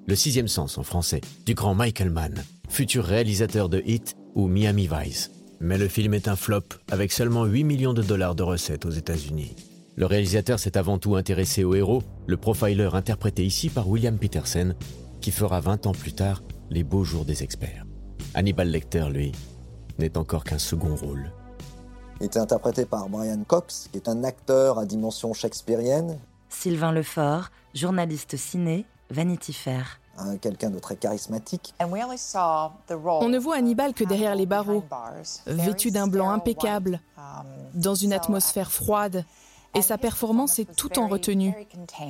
Le 0.07 0.15
sixième 0.15 0.47
sens 0.47 0.77
en 0.77 0.83
français, 0.83 1.19
du 1.45 1.55
grand 1.55 1.75
Michael 1.75 2.09
Mann, 2.09 2.41
futur 2.69 3.03
réalisateur 3.03 3.67
de 3.67 3.83
Hit 3.85 4.15
ou 4.33 4.47
Miami 4.47 4.87
Vice. 4.89 5.29
Mais 5.59 5.77
le 5.77 5.89
film 5.89 6.13
est 6.13 6.29
un 6.29 6.37
flop, 6.37 6.63
avec 6.89 7.11
seulement 7.11 7.43
8 7.43 7.65
millions 7.65 7.93
de 7.93 8.01
dollars 8.01 8.33
de 8.33 8.43
recettes 8.43 8.85
aux 8.85 8.91
États-Unis. 8.91 9.57
Le 9.97 10.05
réalisateur 10.05 10.57
s'est 10.57 10.77
avant 10.77 10.97
tout 10.99 11.17
intéressé 11.17 11.65
au 11.65 11.75
héros, 11.75 12.01
le 12.27 12.37
profiler 12.37 12.87
interprété 12.93 13.43
ici 13.43 13.67
par 13.67 13.89
William 13.89 14.17
Peterson, 14.17 14.73
qui 15.19 15.31
fera 15.31 15.59
20 15.59 15.87
ans 15.87 15.91
plus 15.91 16.13
tard 16.13 16.41
les 16.69 16.85
beaux 16.85 17.03
jours 17.03 17.25
des 17.25 17.43
experts. 17.43 17.85
Hannibal 18.35 18.69
Lecter, 18.69 19.09
lui, 19.11 19.33
n'est 19.99 20.17
encore 20.17 20.45
qu'un 20.45 20.59
second 20.59 20.95
rôle. 20.95 21.33
Il 22.21 22.27
était 22.27 22.39
interprété 22.39 22.85
par 22.85 23.09
Brian 23.09 23.43
Cox, 23.45 23.89
qui 23.91 23.97
est 23.97 24.07
un 24.07 24.23
acteur 24.23 24.79
à 24.79 24.85
dimension 24.85 25.33
shakespearienne. 25.33 26.17
Sylvain 26.47 26.93
Lefort, 26.93 27.49
journaliste 27.73 28.37
ciné, 28.37 28.85
Vanity 29.09 29.53
Fair 29.53 30.01
quelqu'un 30.41 30.69
de 30.69 30.79
très 30.79 30.95
charismatique. 30.95 31.73
On 31.79 33.29
ne 33.29 33.39
voit 33.39 33.55
Hannibal 33.55 33.93
que 33.93 34.03
derrière 34.03 34.35
les 34.35 34.45
barreaux, 34.45 34.83
vêtu 35.45 35.91
d'un 35.91 36.07
blanc 36.07 36.29
impeccable, 36.29 37.01
dans 37.73 37.95
une 37.95 38.13
atmosphère 38.13 38.71
froide, 38.71 39.25
et 39.73 39.81
sa 39.81 39.97
performance 39.97 40.59
est 40.59 40.75
tout 40.75 40.99
en 40.99 41.07
retenue. 41.07 41.53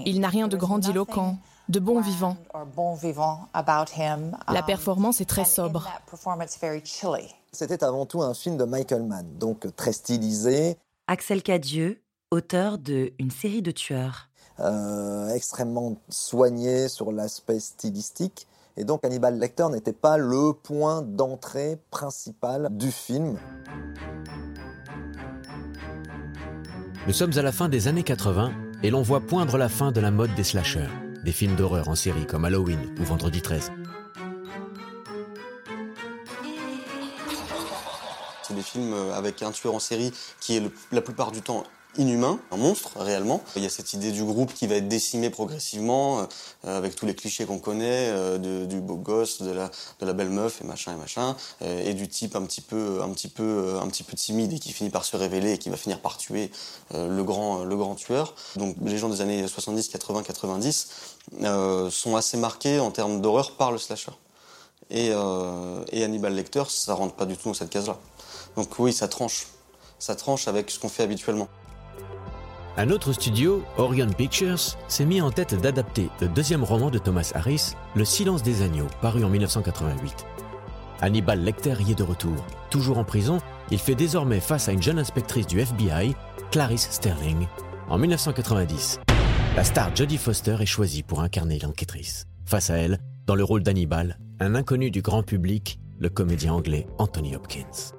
Il 0.06 0.20
n'a 0.20 0.30
rien 0.30 0.48
de 0.48 0.58
grandiloquent, 0.58 1.38
de 1.70 1.80
bon 1.80 2.02
vivant. 2.02 2.38
La 4.48 4.64
performance 4.64 5.22
est 5.22 5.26
très 5.30 5.46
sobre. 5.46 5.88
C'était 7.52 7.84
avant 7.84 8.06
tout 8.06 8.22
un 8.24 8.34
film 8.34 8.58
de 8.58 8.64
Michael 8.64 9.04
Mann, 9.04 9.28
donc 9.38 9.68
très 9.76 9.94
stylisé. 9.94 10.78
Axel 11.08 11.44
Cadieux, 11.44 12.02
auteur 12.32 12.78
de 12.78 13.14
Une 13.20 13.32
série 13.32 13.62
de 13.62 13.72
tueurs. 13.72 14.31
Euh, 14.64 15.34
extrêmement 15.34 15.98
soigné 16.10 16.88
sur 16.88 17.12
l'aspect 17.12 17.60
stylistique. 17.60 18.48
Et 18.78 18.84
donc 18.84 19.04
Hannibal 19.04 19.40
Lecter 19.40 19.68
n'était 19.70 19.92
pas 19.92 20.18
le 20.18 20.54
point 20.54 21.02
d'entrée 21.02 21.80
principal 21.90 22.70
du 22.70 22.92
film. 22.92 23.40
Nous 27.08 27.14
sommes 27.14 27.36
à 27.38 27.42
la 27.42 27.52
fin 27.52 27.70
des 27.70 27.88
années 27.88 28.04
80 28.04 28.52
et 28.84 28.92
l'on 28.92 29.02
voit 29.02 29.22
poindre 29.22 29.58
la 29.58 29.68
fin 29.68 29.92
de 29.92 30.00
la 30.00 30.12
mode 30.12 30.36
des 30.36 30.44
slashers, 30.44 30.90
des 31.26 31.32
films 31.32 31.56
d'horreur 31.56 31.90
en 31.90 31.96
série 31.96 32.28
comme 32.28 32.46
Halloween 32.46 32.94
ou 33.00 33.04
Vendredi 33.04 33.42
13. 33.42 33.72
C'est 38.44 38.54
des 38.54 38.62
films 38.62 38.94
avec 39.16 39.42
un 39.42 39.50
tueur 39.52 39.74
en 39.74 39.80
série 39.80 40.14
qui 40.40 40.58
est 40.58 40.72
la 40.92 41.02
plupart 41.02 41.32
du 41.32 41.42
temps 41.42 41.64
inhumain, 41.98 42.40
un 42.52 42.58
monstre 42.58 43.00
réellement. 43.00 43.42
Il 43.56 43.64
y 43.64 43.66
a 43.66 43.70
cette 43.70 43.94
idée 43.94 44.12
du 44.12 44.24
groupe 44.24 44.54
qui 44.54 44.68
va 44.68 44.76
être 44.76 44.88
décimé 44.88 45.30
progressivement, 45.30 46.22
euh, 46.66 46.78
avec 46.78 46.96
tous 46.96 47.06
les 47.06 47.16
clichés 47.16 47.46
qu'on 47.46 47.60
connaît, 47.60 48.10
euh, 48.10 48.66
du 48.66 48.80
beau 48.80 48.96
gosse, 48.96 49.42
de 49.42 49.52
la, 49.52 49.70
de 50.00 50.06
la 50.06 50.14
belle 50.14 50.30
meuf 50.30 50.62
et 50.62 50.64
machin 50.64 50.94
et 50.94 50.98
machin, 50.98 51.36
euh, 51.62 51.84
et 51.86 51.94
du 51.94 52.08
type 52.08 52.36
un 52.36 52.44
petit 52.44 52.62
peu, 52.62 53.02
un 53.04 53.10
petit 53.10 53.28
peu, 53.28 53.78
un 53.82 53.88
petit 53.88 54.04
peu 54.04 54.16
timide 54.16 54.54
et 54.54 54.60
qui 54.60 54.72
finit 54.72 54.90
par 54.90 55.06
se 55.06 55.18
révéler 55.18 55.54
et 55.54 55.58
qui 55.58 55.70
va 55.70 55.78
finir 55.78 56.00
par 56.00 56.18
tuer 56.18 56.52
le 56.94 57.24
grand, 57.24 57.64
le 57.64 57.76
grand 57.76 57.96
tueur. 57.96 58.36
Donc 58.56 58.76
les 58.84 58.98
gens 58.98 59.10
des 59.10 59.22
années 59.22 59.48
70, 59.48 59.90
80, 59.90 60.24
90 60.24 60.88
sont 61.90 62.16
assez 62.16 62.38
marqués 62.38 62.80
en 62.80 62.92
termes 62.92 63.22
d'horreur 63.22 63.56
par 63.56 63.72
le 63.72 63.78
slasher. 63.78 64.12
Et, 64.90 65.08
et 65.92 66.04
Hannibal 66.04 66.36
Lecter, 66.36 66.64
ça 66.68 66.94
rentre 66.94 67.16
pas 67.16 67.26
du 67.26 67.38
tout 67.38 67.50
dans 67.50 67.54
cette 67.54 67.70
case-là. 67.70 67.98
Donc 68.56 68.78
oui, 68.80 68.94
ça 68.94 69.08
tranche. 69.08 69.48
Ça 70.00 70.16
tranche 70.16 70.48
avec 70.48 70.70
ce 70.72 70.80
qu'on 70.80 70.90
fait 70.90 71.04
habituellement. 71.04 71.48
Un 72.78 72.90
autre 72.90 73.12
studio, 73.12 73.64
Orion 73.78 74.08
Pictures, 74.08 74.78
s'est 74.88 75.06
mis 75.06 75.20
en 75.22 75.30
tête 75.30 75.60
d'adapter 75.60 76.10
le 76.22 76.30
deuxième 76.30 76.64
roman 76.64 76.90
de 76.90 77.00
Thomas 77.00 77.32
Harris, 77.36 77.74
Le 77.96 78.06
silence 78.06 78.44
des 78.44 78.62
agneaux, 78.62 78.88
paru 79.02 79.26
en 79.26 79.30
1988. 79.30 80.26
Hannibal 81.02 81.44
Lecter 81.44 81.76
y 81.82 81.92
est 81.92 81.98
de 81.98 82.04
retour. 82.04 82.46
Toujours 82.70 82.98
en 82.98 83.04
prison, 83.04 83.40
il 83.72 83.78
fait 83.78 83.96
désormais 83.96 84.40
face 84.40 84.70
à 84.70 84.72
une 84.72 84.82
jeune 84.82 85.00
inspectrice 85.00 85.48
du 85.48 85.60
FBI, 85.60 86.16
Clarice 86.52 86.88
Sterling. 86.92 87.46
En 87.90 87.98
1990, 87.98 89.02
la 89.58 89.64
star 89.66 89.94
Jodie 89.94 90.18
Foster 90.18 90.56
est 90.62 90.66
choisie 90.66 91.04
pour 91.04 91.22
incarner 91.22 91.60
l'enquêtrice. 91.60 92.26
Face 92.46 92.70
à 92.70 92.78
elle, 92.78 93.00
dans 93.26 93.36
le 93.36 93.44
rôle 93.44 93.64
d'Hannibal, 93.64 94.18
un 94.40 94.56
inconnu 94.56 94.92
du 94.92 95.02
grand 95.02 95.24
public, 95.24 95.78
le 96.00 96.10
comédien 96.10 96.54
anglais 96.54 96.88
Anthony 97.00 97.36
Hopkins. 97.36 97.94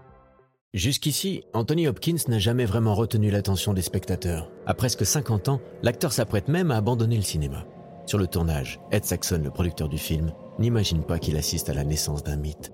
Jusqu'ici, 0.75 1.45
Anthony 1.53 1.87
Hopkins 1.87 2.17
n'a 2.29 2.39
jamais 2.39 2.65
vraiment 2.65 2.95
retenu 2.95 3.31
l'attention 3.31 3.75
des 3.75 3.83
spectateurs. 3.83 4.51
À 4.65 4.73
presque 4.73 5.05
50 5.05 5.51
ans, 5.51 5.61
l'acteur 5.83 6.15
s'apprête 6.15 6.49
même 6.49 6.71
à 6.71 6.79
abandonner 6.79 7.17
le 7.17 7.23
cinéma. 7.23 7.67
Sur 8.07 8.17
le 8.17 8.27
tournage, 8.27 8.81
Ed 8.91 9.05
Saxon, 9.05 9.43
le 9.45 9.51
producteur 9.51 9.91
du 9.91 9.99
film, 9.99 10.33
n'imagine 10.59 11.05
pas 11.05 11.19
qu'il 11.19 11.37
assiste 11.37 11.69
à 11.69 11.75
la 11.75 11.85
naissance 11.85 12.23
d'un 12.23 12.37
mythe. 12.37 12.73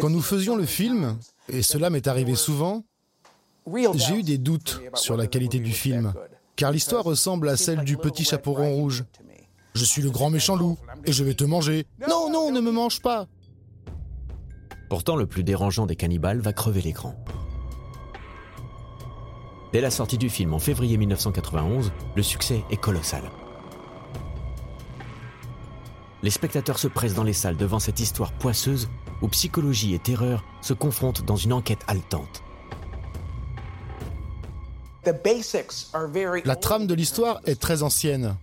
Quand 0.00 0.08
nous 0.08 0.22
faisions 0.22 0.56
le 0.56 0.64
film, 0.64 1.18
et 1.50 1.60
cela 1.60 1.90
m'est 1.90 2.08
arrivé 2.08 2.34
souvent, 2.34 2.82
j'ai 3.94 4.14
eu 4.14 4.22
des 4.22 4.38
doutes 4.38 4.80
sur 4.94 5.18
la 5.18 5.26
qualité 5.26 5.58
du 5.58 5.72
film, 5.72 6.14
car 6.56 6.72
l'histoire 6.72 7.04
ressemble 7.04 7.46
à 7.50 7.58
celle 7.58 7.84
du 7.84 7.98
petit 7.98 8.24
chaperon 8.24 8.72
rouge. 8.72 9.04
Je 9.74 9.84
suis 9.84 10.00
le 10.00 10.10
grand 10.10 10.30
méchant 10.30 10.56
loup, 10.56 10.78
et 11.04 11.12
je 11.12 11.24
vais 11.24 11.34
te 11.34 11.44
manger. 11.44 11.84
Non, 12.08 12.30
non, 12.30 12.50
ne 12.52 12.62
me 12.62 12.72
mange 12.72 13.02
pas 13.02 13.28
Pourtant, 14.90 15.14
le 15.14 15.24
plus 15.24 15.44
dérangeant 15.44 15.86
des 15.86 15.94
cannibales 15.94 16.40
va 16.40 16.52
crever 16.52 16.82
l'écran. 16.82 17.14
Dès 19.72 19.80
la 19.80 19.90
sortie 19.90 20.18
du 20.18 20.28
film 20.28 20.52
en 20.52 20.58
février 20.58 20.96
1991, 20.96 21.92
le 22.16 22.22
succès 22.24 22.64
est 22.72 22.76
colossal. 22.76 23.22
Les 26.24 26.30
spectateurs 26.30 26.80
se 26.80 26.88
pressent 26.88 27.14
dans 27.14 27.22
les 27.22 27.32
salles 27.32 27.56
devant 27.56 27.78
cette 27.78 28.00
histoire 28.00 28.32
poisseuse 28.32 28.90
où 29.22 29.28
psychologie 29.28 29.94
et 29.94 30.00
terreur 30.00 30.44
se 30.60 30.74
confrontent 30.74 31.24
dans 31.24 31.36
une 31.36 31.52
enquête 31.52 31.84
haletante. 31.86 32.42
La 36.44 36.56
trame 36.56 36.86
de 36.86 36.94
l'histoire 36.94 37.40
est 37.46 37.60
très 37.60 37.82
ancienne, 37.82 38.34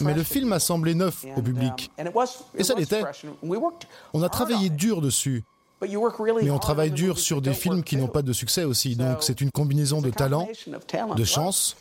mais 0.00 0.14
le 0.14 0.22
film 0.22 0.52
a 0.52 0.58
semblé 0.58 0.94
neuf 0.94 1.24
au 1.36 1.42
public. 1.42 1.90
Et 2.56 2.64
ça 2.64 2.74
l'était. 2.74 3.02
On 4.12 4.22
a 4.22 4.28
travaillé 4.28 4.70
dur 4.70 5.00
dessus. 5.00 5.44
Mais 5.80 6.50
on 6.50 6.58
travaille 6.58 6.92
dur 6.92 7.18
sur 7.18 7.42
des 7.42 7.54
films 7.54 7.82
qui 7.82 7.96
n'ont 7.96 8.08
pas 8.08 8.22
de 8.22 8.32
succès 8.32 8.64
aussi. 8.64 8.96
Donc 8.96 9.22
c'est 9.22 9.40
une 9.40 9.50
combinaison 9.50 10.00
de 10.00 10.10
talent, 10.10 10.48
de 11.16 11.24
chance, 11.24 11.76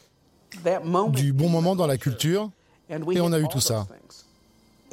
du 1.10 1.34
bon 1.34 1.50
moment 1.50 1.76
dans 1.76 1.88
la 1.88 1.98
culture, 1.98 2.50
et 2.90 3.22
on 3.22 3.32
a 3.32 3.40
eu 3.40 3.48
tout 3.48 3.62
ça. 3.62 3.88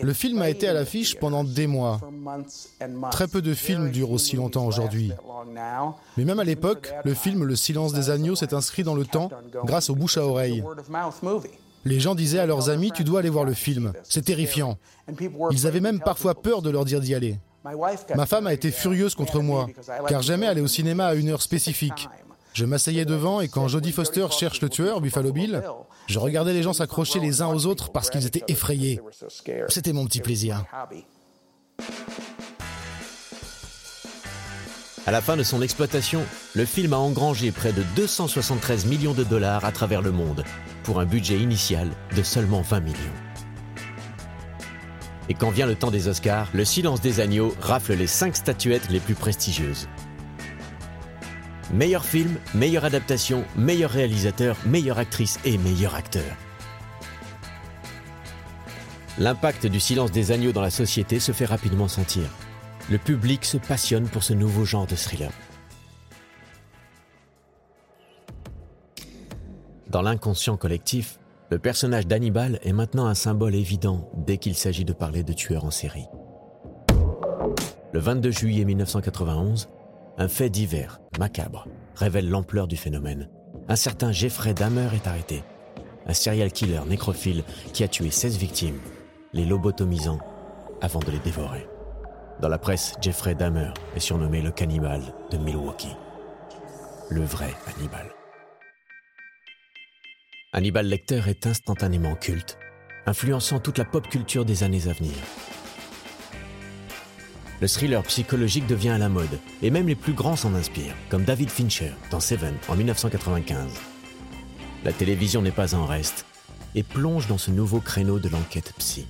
Le 0.00 0.12
film 0.12 0.40
a 0.42 0.48
été 0.48 0.68
à 0.68 0.72
l'affiche 0.72 1.16
pendant 1.16 1.44
des 1.44 1.66
mois. 1.66 2.00
Très 3.10 3.28
peu 3.28 3.42
de 3.42 3.54
films 3.54 3.90
durent 3.90 4.12
aussi 4.12 4.36
longtemps 4.36 4.66
aujourd'hui. 4.66 5.12
Mais 6.16 6.24
même 6.24 6.40
à 6.40 6.44
l'époque, 6.44 6.92
le 7.04 7.14
film 7.14 7.44
Le 7.44 7.56
silence 7.56 7.92
des 7.92 8.10
agneaux 8.10 8.36
s'est 8.36 8.54
inscrit 8.54 8.84
dans 8.84 8.94
le 8.94 9.04
temps 9.04 9.30
grâce 9.64 9.90
aux 9.90 9.94
bouche 9.94 10.18
à 10.18 10.26
oreille. 10.26 10.62
Les 11.84 12.00
gens 12.00 12.14
disaient 12.14 12.40
à 12.40 12.46
leurs 12.46 12.70
amis, 12.70 12.92
tu 12.92 13.04
dois 13.04 13.20
aller 13.20 13.30
voir 13.30 13.44
le 13.44 13.54
film, 13.54 13.92
c'est 14.02 14.24
terrifiant. 14.24 14.76
Ils 15.50 15.66
avaient 15.66 15.80
même 15.80 16.00
parfois 16.00 16.34
peur 16.34 16.60
de 16.62 16.70
leur 16.70 16.84
dire 16.84 17.00
d'y 17.00 17.14
aller. 17.14 17.38
Ma 18.14 18.26
femme 18.26 18.46
a 18.46 18.52
été 18.52 18.70
furieuse 18.70 19.14
contre 19.14 19.40
moi, 19.40 19.66
car 20.08 20.22
j'aimais 20.22 20.46
aller 20.46 20.60
au 20.60 20.66
cinéma 20.66 21.06
à 21.06 21.14
une 21.14 21.28
heure 21.28 21.42
spécifique. 21.42 22.08
Je 22.52 22.64
m'asseyais 22.64 23.04
devant 23.04 23.40
et 23.40 23.48
quand 23.48 23.68
Jodie 23.68 23.92
Foster 23.92 24.26
cherche 24.30 24.60
le 24.60 24.68
tueur, 24.68 25.00
Buffalo 25.00 25.32
Bill, 25.32 25.62
je 26.08 26.18
regardais 26.18 26.54
les 26.54 26.62
gens 26.62 26.72
s'accrocher 26.72 27.20
les 27.20 27.42
uns 27.42 27.48
aux 27.48 27.66
autres 27.66 27.92
parce 27.92 28.10
qu'ils 28.10 28.26
étaient 28.26 28.44
effrayés. 28.48 29.00
C'était 29.68 29.92
mon 29.92 30.06
petit 30.06 30.20
plaisir. 30.20 30.64
À 35.06 35.10
la 35.10 35.20
fin 35.20 35.36
de 35.36 35.42
son 35.42 35.62
exploitation, 35.62 36.22
le 36.54 36.64
film 36.64 36.92
a 36.92 36.98
engrangé 36.98 37.50
près 37.50 37.72
de 37.72 37.82
273 37.96 38.86
millions 38.86 39.14
de 39.14 39.24
dollars 39.24 39.64
à 39.64 39.72
travers 39.72 40.02
le 40.02 40.10
monde, 40.10 40.44
pour 40.82 41.00
un 41.00 41.06
budget 41.06 41.38
initial 41.38 41.88
de 42.16 42.22
seulement 42.22 42.62
20 42.62 42.80
millions. 42.80 42.96
Et 45.30 45.34
quand 45.34 45.50
vient 45.50 45.66
le 45.66 45.74
temps 45.74 45.90
des 45.90 46.08
Oscars, 46.08 46.48
Le 46.54 46.64
Silence 46.64 47.00
des 47.00 47.20
Agneaux 47.20 47.54
rafle 47.60 47.94
les 47.94 48.06
5 48.06 48.34
statuettes 48.36 48.88
les 48.90 49.00
plus 49.00 49.14
prestigieuses. 49.14 49.88
Meilleur 51.72 52.02
film, 52.02 52.36
meilleure 52.54 52.86
adaptation, 52.86 53.44
meilleur 53.54 53.90
réalisateur, 53.90 54.56
meilleure 54.64 54.98
actrice 54.98 55.38
et 55.44 55.58
meilleur 55.58 55.94
acteur. 55.94 56.24
L'impact 59.18 59.66
du 59.66 59.78
silence 59.78 60.10
des 60.10 60.32
agneaux 60.32 60.52
dans 60.52 60.62
la 60.62 60.70
société 60.70 61.20
se 61.20 61.32
fait 61.32 61.44
rapidement 61.44 61.88
sentir. 61.88 62.24
Le 62.90 62.96
public 62.96 63.44
se 63.44 63.58
passionne 63.58 64.08
pour 64.08 64.22
ce 64.22 64.32
nouveau 64.32 64.64
genre 64.64 64.86
de 64.86 64.94
thriller. 64.94 65.30
Dans 69.90 70.00
l'inconscient 70.00 70.56
collectif, 70.56 71.18
le 71.50 71.58
personnage 71.58 72.06
d'Hannibal 72.06 72.60
est 72.62 72.72
maintenant 72.72 73.06
un 73.06 73.14
symbole 73.14 73.54
évident 73.54 74.10
dès 74.16 74.38
qu'il 74.38 74.54
s'agit 74.54 74.86
de 74.86 74.94
parler 74.94 75.22
de 75.22 75.34
tueurs 75.34 75.66
en 75.66 75.70
série. 75.70 76.06
Le 77.92 78.00
22 78.00 78.30
juillet 78.30 78.64
1991, 78.64 79.68
un 80.18 80.26
fait 80.26 80.50
divers, 80.50 81.00
macabre, 81.18 81.68
révèle 81.94 82.28
l'ampleur 82.28 82.66
du 82.66 82.76
phénomène. 82.76 83.30
Un 83.68 83.76
certain 83.76 84.10
Jeffrey 84.10 84.52
Dahmer 84.52 84.88
est 84.92 85.06
arrêté. 85.06 85.44
Un 86.06 86.12
serial 86.12 86.50
killer 86.50 86.80
nécrophile 86.88 87.44
qui 87.72 87.84
a 87.84 87.88
tué 87.88 88.10
16 88.10 88.36
victimes, 88.36 88.80
les 89.32 89.44
lobotomisant 89.44 90.18
avant 90.80 90.98
de 90.98 91.12
les 91.12 91.20
dévorer. 91.20 91.68
Dans 92.40 92.48
la 92.48 92.58
presse, 92.58 92.94
Jeffrey 93.00 93.36
Dahmer 93.36 93.70
est 93.94 94.00
surnommé 94.00 94.42
le 94.42 94.50
cannibale 94.50 95.02
de 95.30 95.38
Milwaukee. 95.38 95.96
Le 97.10 97.22
vrai 97.22 97.54
Hannibal. 97.66 98.06
Hannibal 100.52 100.86
Lecter 100.86 101.22
est 101.28 101.46
instantanément 101.46 102.16
culte, 102.16 102.58
influençant 103.06 103.60
toute 103.60 103.78
la 103.78 103.84
pop 103.84 104.08
culture 104.08 104.44
des 104.44 104.64
années 104.64 104.88
à 104.88 104.92
venir 104.92 105.14
le 107.60 107.68
thriller 107.68 108.02
psychologique 108.04 108.66
devient 108.66 108.90
à 108.90 108.98
la 108.98 109.08
mode, 109.08 109.38
et 109.62 109.70
même 109.70 109.88
les 109.88 109.94
plus 109.94 110.12
grands 110.12 110.36
s'en 110.36 110.54
inspirent, 110.54 110.94
comme 111.08 111.24
David 111.24 111.50
Fincher 111.50 111.92
dans 112.10 112.20
Seven 112.20 112.54
en 112.68 112.76
1995. 112.76 113.72
La 114.84 114.92
télévision 114.92 115.42
n'est 115.42 115.50
pas 115.50 115.74
en 115.74 115.86
reste, 115.86 116.24
et 116.74 116.82
plonge 116.82 117.26
dans 117.26 117.38
ce 117.38 117.50
nouveau 117.50 117.80
créneau 117.80 118.18
de 118.18 118.28
l'enquête 118.28 118.72
psy. 118.78 119.06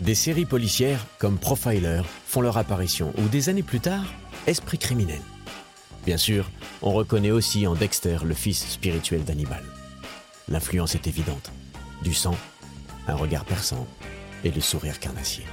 Des 0.00 0.14
séries 0.14 0.46
policières 0.46 1.06
comme 1.18 1.38
Profiler 1.38 2.02
font 2.26 2.40
leur 2.40 2.58
apparition, 2.58 3.12
ou 3.18 3.28
des 3.28 3.48
années 3.48 3.62
plus 3.62 3.80
tard, 3.80 4.04
Esprit 4.46 4.78
criminel. 4.78 5.20
Bien 6.04 6.16
sûr, 6.16 6.50
on 6.82 6.92
reconnaît 6.92 7.32
aussi 7.32 7.66
en 7.66 7.74
Dexter 7.74 8.18
le 8.24 8.34
fils 8.34 8.66
spirituel 8.68 9.24
d'Hannibal. 9.24 9.62
L'influence 10.48 10.94
est 10.94 11.08
évidente. 11.08 11.50
Du 12.02 12.14
sang, 12.14 12.36
un 13.08 13.14
regard 13.14 13.44
perçant 13.44 13.86
et 14.44 14.50
le 14.50 14.60
sourire 14.60 15.00
carnassier. 15.00 15.44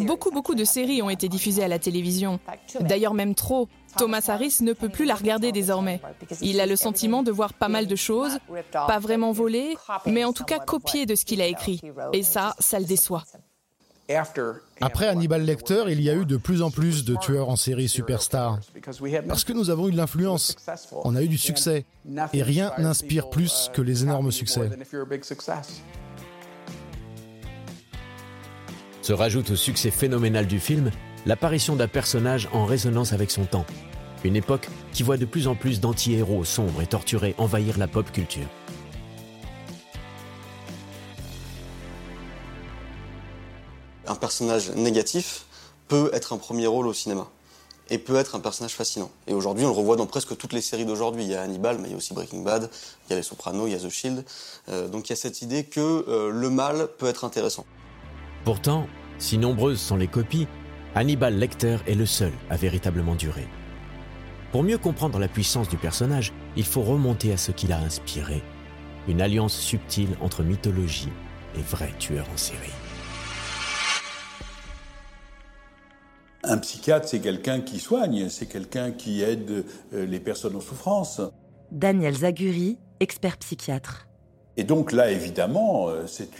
Beaucoup, 0.00 0.30
beaucoup 0.30 0.54
de 0.54 0.64
séries 0.64 1.02
ont 1.02 1.10
été 1.10 1.28
diffusées 1.28 1.62
à 1.62 1.68
la 1.68 1.78
télévision. 1.78 2.40
D'ailleurs, 2.80 3.14
même 3.14 3.34
trop. 3.34 3.68
Thomas 3.98 4.24
Harris 4.28 4.58
ne 4.60 4.72
peut 4.72 4.88
plus 4.88 5.04
la 5.04 5.14
regarder 5.14 5.52
désormais. 5.52 6.00
Il 6.42 6.60
a 6.60 6.66
le 6.66 6.76
sentiment 6.76 7.22
de 7.22 7.30
voir 7.30 7.54
pas 7.54 7.68
mal 7.68 7.86
de 7.86 7.96
choses, 7.96 8.38
pas 8.72 8.98
vraiment 8.98 9.32
volées, 9.32 9.76
mais 10.06 10.24
en 10.24 10.32
tout 10.32 10.44
cas 10.44 10.58
copiées 10.58 11.06
de 11.06 11.14
ce 11.14 11.24
qu'il 11.24 11.40
a 11.40 11.46
écrit. 11.46 11.80
Et 12.12 12.22
ça, 12.22 12.54
ça 12.58 12.78
le 12.78 12.84
déçoit. 12.84 13.24
Après 14.80 15.08
Hannibal 15.08 15.42
Lecter, 15.42 15.84
il 15.88 16.00
y 16.00 16.08
a 16.10 16.14
eu 16.14 16.24
de 16.24 16.36
plus 16.36 16.62
en 16.62 16.70
plus 16.70 17.04
de 17.04 17.16
tueurs 17.16 17.48
en 17.48 17.56
série 17.56 17.88
superstars. 17.88 18.60
Parce 19.26 19.44
que 19.44 19.52
nous 19.52 19.70
avons 19.70 19.88
eu 19.88 19.92
de 19.92 19.96
l'influence, 19.96 20.56
on 21.04 21.16
a 21.16 21.22
eu 21.22 21.28
du 21.28 21.38
succès. 21.38 21.84
Et 22.32 22.42
rien 22.42 22.72
n'inspire 22.78 23.30
plus 23.30 23.70
que 23.72 23.82
les 23.82 24.04
énormes 24.04 24.30
succès. 24.30 24.70
Se 29.06 29.12
rajoute 29.12 29.50
au 29.50 29.54
succès 29.54 29.92
phénoménal 29.92 30.48
du 30.48 30.58
film 30.58 30.90
l'apparition 31.26 31.76
d'un 31.76 31.86
personnage 31.86 32.48
en 32.52 32.64
résonance 32.64 33.12
avec 33.12 33.30
son 33.30 33.44
temps. 33.44 33.64
Une 34.24 34.34
époque 34.34 34.68
qui 34.92 35.04
voit 35.04 35.16
de 35.16 35.24
plus 35.24 35.46
en 35.46 35.54
plus 35.54 35.78
d'anti-héros 35.78 36.42
sombres 36.42 36.82
et 36.82 36.88
torturés 36.88 37.36
envahir 37.38 37.78
la 37.78 37.86
pop 37.86 38.10
culture. 38.10 38.48
Un 44.08 44.16
personnage 44.16 44.72
négatif 44.72 45.44
peut 45.86 46.10
être 46.12 46.32
un 46.32 46.38
premier 46.38 46.66
rôle 46.66 46.88
au 46.88 46.92
cinéma 46.92 47.28
et 47.90 47.98
peut 47.98 48.16
être 48.16 48.34
un 48.34 48.40
personnage 48.40 48.74
fascinant. 48.74 49.12
Et 49.28 49.34
aujourd'hui, 49.34 49.64
on 49.64 49.68
le 49.68 49.74
revoit 49.74 49.94
dans 49.94 50.06
presque 50.06 50.36
toutes 50.36 50.52
les 50.52 50.60
séries 50.60 50.84
d'aujourd'hui. 50.84 51.22
Il 51.22 51.30
y 51.30 51.36
a 51.36 51.42
Hannibal, 51.42 51.78
mais 51.78 51.86
il 51.86 51.90
y 51.92 51.94
a 51.94 51.96
aussi 51.96 52.12
Breaking 52.12 52.42
Bad, 52.42 52.68
il 53.06 53.10
y 53.10 53.12
a 53.12 53.16
Les 53.16 53.22
Sopranos, 53.22 53.68
il 53.68 53.72
y 53.72 53.76
a 53.76 53.78
The 53.78 53.88
Shield. 53.88 54.24
Euh, 54.68 54.88
donc 54.88 55.08
il 55.08 55.10
y 55.10 55.12
a 55.12 55.16
cette 55.16 55.42
idée 55.42 55.62
que 55.62 56.04
euh, 56.08 56.32
le 56.32 56.50
mal 56.50 56.88
peut 56.98 57.06
être 57.06 57.24
intéressant. 57.24 57.64
Pourtant, 58.46 58.86
si 59.18 59.38
nombreuses 59.38 59.80
sont 59.80 59.96
les 59.96 60.06
copies, 60.06 60.46
Hannibal 60.94 61.36
Lecter 61.36 61.78
est 61.88 61.96
le 61.96 62.06
seul 62.06 62.30
à 62.48 62.54
véritablement 62.54 63.16
durer. 63.16 63.48
Pour 64.52 64.62
mieux 64.62 64.78
comprendre 64.78 65.18
la 65.18 65.26
puissance 65.26 65.68
du 65.68 65.76
personnage, 65.76 66.32
il 66.56 66.64
faut 66.64 66.82
remonter 66.82 67.32
à 67.32 67.38
ce 67.38 67.50
qui 67.50 67.66
l'a 67.66 67.80
inspiré, 67.80 68.44
une 69.08 69.20
alliance 69.20 69.58
subtile 69.58 70.10
entre 70.20 70.44
mythologie 70.44 71.08
et 71.56 71.60
vrai 71.60 71.92
tueur 71.98 72.24
en 72.32 72.36
série. 72.36 72.70
Un 76.44 76.58
psychiatre, 76.58 77.08
c'est 77.08 77.18
quelqu'un 77.18 77.62
qui 77.62 77.80
soigne, 77.80 78.28
c'est 78.28 78.46
quelqu'un 78.46 78.92
qui 78.92 79.22
aide 79.22 79.64
euh, 79.92 80.06
les 80.06 80.20
personnes 80.20 80.54
en 80.54 80.60
souffrance. 80.60 81.20
Daniel 81.72 82.14
Zaguri, 82.14 82.78
expert 83.00 83.38
psychiatre. 83.38 84.06
Et 84.56 84.64
donc 84.64 84.92
là, 84.92 85.10
évidemment, 85.10 85.88
euh, 85.88 86.06
c'est 86.06 86.30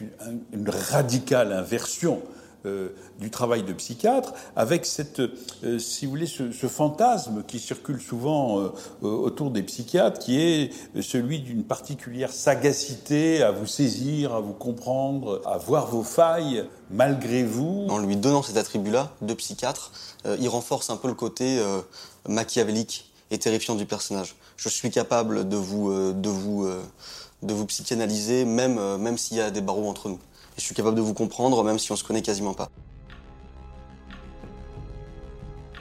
une, 0.53 0.69
radicale 0.69 1.53
inversion 1.53 2.23
euh, 2.65 2.89
du 3.21 3.31
travail 3.31 3.63
de 3.63 3.73
psychiatre, 3.75 4.33
avec 4.57 4.87
cette, 4.87 5.21
euh, 5.21 5.79
si 5.79 6.07
vous 6.07 6.13
voulez, 6.13 6.27
ce, 6.27 6.67
fantasme 6.67 7.45
qui 7.47 7.59
circule 7.59 8.01
souvent 8.01 8.73
autour 9.03 9.51
des 9.51 9.63
psychiatres, 9.63 10.19
qui 10.19 10.41
est 10.41 10.73
celui 11.01 11.41
d'une 11.41 11.63
particulière 11.63 12.33
sagacité 12.33 13.43
à 13.43 13.53
vous 13.53 13.67
saisir, 13.67 14.35
à 14.35 14.41
vous 14.41 14.55
comprendre, 14.55 15.43
à 15.45 15.59
voir 15.59 15.87
vos 15.87 16.03
failles 16.03 16.65
malgré 16.91 17.45
vous. 17.45 17.87
En 17.89 17.99
lui 17.99 18.17
donnant 18.17 18.43
cet 18.43 18.57
attribut-là 18.57 19.13
de 19.21 19.35
psychiatre, 19.35 19.93
il 20.41 20.49
renforce 20.49 20.91
un 20.91 20.97
peu 20.97 21.09
le 21.09 21.15
côté 21.15 21.63
machiavélique 22.29 23.13
et 23.31 23.39
terrifiant 23.39 23.77
du 23.77 23.87
personnage. 23.87 24.35
Je 24.57 24.69
suis 24.69 24.91
capable 24.91 25.49
de 25.49 25.57
vous, 25.57 26.13
de 26.13 26.29
vous 26.29 26.69
de 27.43 27.55
vous 27.55 27.67
psychanalyser, 27.67 28.45
même, 28.45 28.79
euh, 28.79 28.99
même 28.99 29.19
s'il 29.19 29.37
y 29.37 29.41
a 29.41 29.51
des 29.51 29.61
barreaux 29.61 29.89
entre 29.89 30.09
nous. 30.09 30.19
Et 30.57 30.61
je 30.61 30.63
suis 30.63 30.75
capable 30.75 30.97
de 30.97 31.03
vous 31.03 31.15
comprendre, 31.15 31.63
même 31.63 31.79
si 31.79 31.93
on 31.93 31.97
se 31.97 32.05
connaît 32.05 32.23
quasiment 32.23 32.55
pas. 32.55 32.71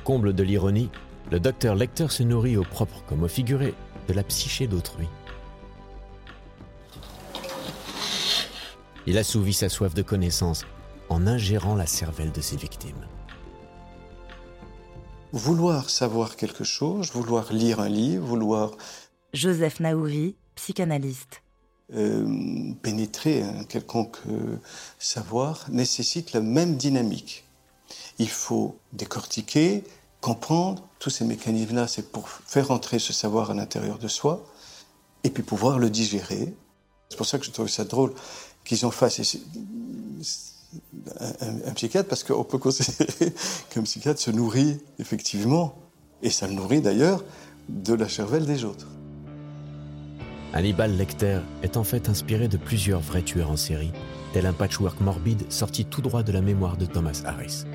Comble 0.03 0.33
de 0.33 0.43
l'ironie, 0.43 0.89
le 1.31 1.39
docteur 1.39 1.75
Lecter 1.75 2.09
se 2.09 2.23
nourrit 2.23 2.57
au 2.57 2.63
propre 2.63 3.03
comme 3.07 3.23
au 3.23 3.27
figuré 3.27 3.73
de 4.07 4.13
la 4.13 4.23
psyché 4.23 4.67
d'autrui. 4.67 5.07
Il 9.07 9.17
assouvit 9.17 9.53
sa 9.53 9.69
soif 9.69 9.93
de 9.93 10.01
connaissance 10.01 10.65
en 11.09 11.27
ingérant 11.27 11.75
la 11.75 11.85
cervelle 11.85 12.31
de 12.31 12.41
ses 12.41 12.57
victimes. 12.57 13.05
Vouloir 15.31 15.89
savoir 15.89 16.35
quelque 16.35 16.63
chose, 16.63 17.11
vouloir 17.11 17.51
lire 17.51 17.79
un 17.79 17.89
livre, 17.89 18.25
vouloir... 18.25 18.71
Joseph 19.33 19.79
Naouri, 19.79 20.35
psychanalyste. 20.55 21.41
Euh, 21.93 22.73
pénétrer 22.81 23.43
un 23.43 23.63
quelconque 23.63 24.17
euh, 24.27 24.57
savoir 24.97 25.67
nécessite 25.69 26.33
la 26.33 26.41
même 26.41 26.77
dynamique. 26.77 27.43
Il 28.17 28.29
faut 28.29 28.79
décortiquer, 28.91 29.83
comprendre 30.19 30.81
tous 30.97 31.11
ces 31.11 31.25
mécanismes-là, 31.25 31.87
c'est 31.87 32.11
pour 32.11 32.27
faire 32.27 32.71
entrer 32.71 32.97
ce 32.97 33.13
savoir 33.13 33.51
à 33.51 33.53
l'intérieur 33.53 33.99
de 33.99 34.07
soi 34.07 34.43
et 35.23 35.29
puis 35.29 35.43
pouvoir 35.43 35.77
le 35.77 35.91
digérer. 35.91 36.55
C'est 37.09 37.17
pour 37.17 37.27
ça 37.27 37.37
que 37.37 37.45
je 37.45 37.51
trouve 37.51 37.69
ça 37.69 37.83
drôle 37.83 38.15
qu'ils 38.63 38.83
en 38.87 38.91
fassent 38.91 39.37
un, 41.19 41.67
un, 41.67 41.73
psychiatre 41.73 42.09
parce 42.09 42.23
qu'on 42.23 42.43
peut 42.43 42.57
considérer 42.57 43.31
qu'un 43.69 43.83
psychiatre 43.83 44.19
se 44.19 44.31
nourrit 44.31 44.79
effectivement, 44.97 45.75
et 46.23 46.31
ça 46.31 46.47
le 46.47 46.53
nourrit 46.53 46.81
d'ailleurs, 46.81 47.23
de 47.69 47.93
la 47.93 48.09
cervelle 48.09 48.47
des 48.47 48.63
autres. 48.63 48.87
Hannibal 50.55 50.95
Lecter 50.95 51.39
est 51.63 51.75
en 51.75 51.83
fait 51.83 52.07
inspiré 52.07 52.47
de 52.47 52.55
plusieurs 52.55 53.01
vrais 53.01 53.21
tueurs 53.21 53.51
en 53.51 53.57
série 53.57 53.91
tel 54.31 54.45
un 54.45 54.53
patchwork 54.53 55.01
morbide 55.01 55.51
sorti 55.51 55.83
tout 55.83 56.01
droit 56.01 56.23
de 56.23 56.31
la 56.31 56.39
mémoire 56.39 56.77
de 56.77 56.85
Thomas 56.85 57.21
Harris. 57.25 57.65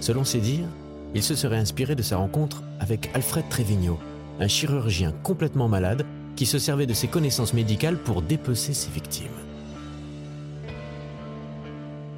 Selon 0.00 0.24
ses 0.24 0.40
dires, 0.40 0.66
il 1.14 1.22
se 1.22 1.36
serait 1.36 1.56
inspiré 1.56 1.94
de 1.94 2.02
sa 2.02 2.16
rencontre 2.16 2.64
avec 2.80 3.10
Alfred 3.14 3.48
Trevigno, 3.48 3.98
un 4.40 4.48
chirurgien 4.48 5.12
complètement 5.22 5.68
malade 5.68 6.04
qui 6.34 6.46
se 6.46 6.58
servait 6.58 6.86
de 6.86 6.94
ses 6.94 7.06
connaissances 7.06 7.54
médicales 7.54 7.98
pour 7.98 8.22
dépecer 8.22 8.74
ses 8.74 8.90
victimes. 8.90 9.28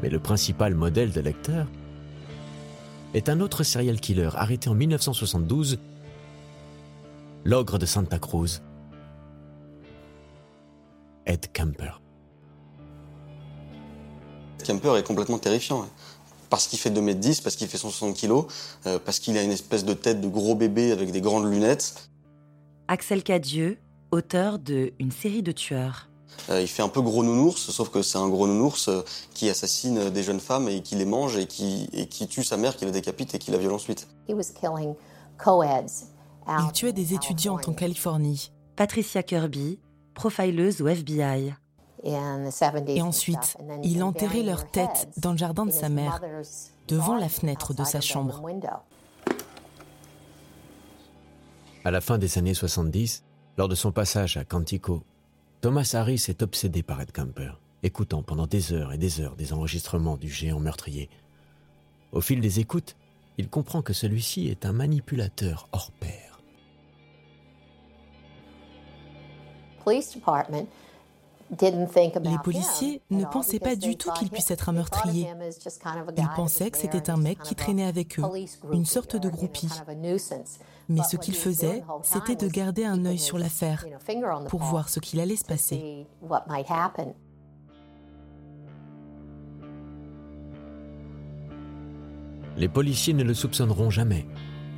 Mais 0.03 0.09
le 0.09 0.21
principal 0.21 0.75
modèle 0.75 1.13
de 1.13 1.21
Lecter 1.21 1.65
est 3.13 3.29
un 3.29 3.41
autre 3.41 3.63
serial 3.63 4.01
killer 4.01 4.31
arrêté 4.35 4.71
en 4.71 4.75
1972, 4.75 5.79
l'ogre 7.45 7.79
de 7.79 7.87
Santa 7.87 8.19
Cruz, 8.19 8.63
Ed 11.27 11.53
Kemper. 11.53 12.01
Kemper 14.65 14.97
est 14.97 15.03
complètement 15.03 15.39
terrifiant. 15.39 15.87
Parce 16.49 16.69
qu'il 16.69 16.79
fait 16.79 16.91
2m10, 16.91 17.43
parce 17.43 17.57
qu'il 17.57 17.67
fait 17.67 17.79
160 17.79 18.17
kg, 18.17 18.45
euh, 18.87 19.01
parce 19.05 19.19
qu'il 19.19 19.37
a 19.37 19.43
une 19.43 19.51
espèce 19.51 19.85
de 19.85 19.95
tête 19.95 20.21
de 20.21 20.29
gros 20.29 20.55
bébé 20.55 20.93
avec 20.93 21.11
des 21.11 21.21
grandes 21.21 21.51
lunettes. 21.51 22.09
Axel 22.87 23.25
Cadieux, 23.25 23.79
auteur 24.13 24.61
de 24.61 24.93
Une 25.01 25.11
série 25.11 25.43
de 25.43 25.51
tueurs. 25.51 26.09
Euh, 26.51 26.61
il 26.61 26.69
fait 26.69 26.83
un 26.83 26.89
peu 26.89 27.01
gros 27.01 27.25
nounours, 27.25 27.71
sauf 27.71 27.89
que 27.89 28.03
c'est 28.03 28.19
un 28.19 28.29
gros 28.29 28.47
nounours 28.47 28.89
euh, 28.89 29.03
qui 29.35 29.49
assassine 29.49 30.11
des 30.11 30.23
jeunes 30.23 30.39
femmes 30.39 30.69
et 30.69 30.83
qui 30.83 30.95
les 30.95 31.05
mange 31.05 31.37
et 31.37 31.47
qui, 31.47 31.89
et 31.93 32.07
qui 32.07 32.29
tue 32.29 32.45
sa 32.45 32.57
mère, 32.57 32.77
qui 32.77 32.85
la 32.85 32.93
décapite 32.93 33.35
et 33.35 33.39
qui 33.39 33.51
la 33.51 33.59
viole 33.59 33.73
ensuite. 33.73 34.07
Il 34.29 34.37
tuait 36.73 36.93
des 36.93 37.15
étudiantes 37.15 37.69
en 37.69 37.73
Californie. 37.73 38.53
Patricia 38.77 39.23
Kirby, 39.23 39.79
profileuse 40.17 40.81
au 40.81 40.89
FBI. 40.89 41.55
Et 42.03 43.03
ensuite, 43.03 43.57
il 43.85 44.03
enterrait 44.03 44.43
leurs 44.43 44.69
têtes 44.71 45.09
dans 45.19 45.33
le 45.33 45.39
jardin 45.39 45.67
de 45.67 45.71
sa 45.71 45.89
mère, 45.89 46.21
devant 46.89 47.17
la 47.17 47.29
fenêtre 47.29 47.75
de 47.75 47.85
sa 47.85 48.01
chambre. 48.01 48.43
À 51.85 51.91
la 51.93 52.01
fin 52.01 52.19
des 52.19 52.39
années 52.39 52.55
70, 52.55 53.23
lors 53.57 53.69
de 53.69 53.75
son 53.77 53.93
passage 53.93 54.37
à 54.37 54.45
Quantico, 54.45 55.05
Thomas 55.61 55.93
Harris 55.95 56.25
est 56.29 56.43
obsédé 56.43 56.83
par 56.83 57.01
Ed 57.01 57.13
Camper, 57.13 57.53
écoutant 57.83 58.23
pendant 58.23 58.47
des 58.47 58.73
heures 58.73 58.93
et 58.93 58.99
des 58.99 59.21
heures 59.21 59.37
des 59.37 59.53
enregistrements 59.53 60.17
du 60.17 60.29
géant 60.29 60.61
meurtrier. 60.61 61.09
Au 62.13 62.21
fil 62.21 62.41
des 62.41 62.61
écoutes, 62.61 62.97
il 63.39 63.49
comprend 63.49 63.83
que 63.83 63.93
celui-ci 63.93 64.49
est 64.49 64.67
un 64.67 64.73
manipulateur 64.73 65.69
hors 65.73 65.91
pair. 65.93 66.26
Les 71.51 72.39
policiers 72.43 73.03
ne 73.11 73.25
pensaient 73.25 73.61
pas 73.61 73.77
du 73.77 73.97
tout 73.97 74.11
qu'il 74.13 74.31
puisse 74.31 74.51
être 74.51 74.69
un 74.69 74.73
meurtrier. 74.73 75.29
Ils 76.17 76.29
pensaient 76.35 76.71
que 76.71 76.79
c'était 76.79 77.09
un 77.09 77.17
mec 77.17 77.39
qui 77.41 77.55
traînait 77.55 77.87
avec 77.87 78.19
eux, 78.19 78.25
une 78.73 78.85
sorte 78.85 79.17
de 79.17 79.29
groupie. 79.29 79.71
Mais 80.89 81.03
ce 81.03 81.17
qu'il 81.17 81.35
faisait, 81.35 81.85
c'était 82.03 82.37
de 82.37 82.49
garder 82.49 82.85
un 82.85 83.05
œil 83.05 83.19
sur 83.19 83.39
l'affaire 83.39 83.85
pour 84.49 84.63
voir 84.63 84.89
ce 84.89 85.01
qu'il 85.01 85.21
allait 85.21 85.37
se 85.37 85.45
passer. 85.45 86.07
Les 92.57 92.69
policiers 92.69 93.13
ne 93.13 93.23
le 93.23 93.35
soupçonneront 93.35 93.91
jamais. 93.91 94.27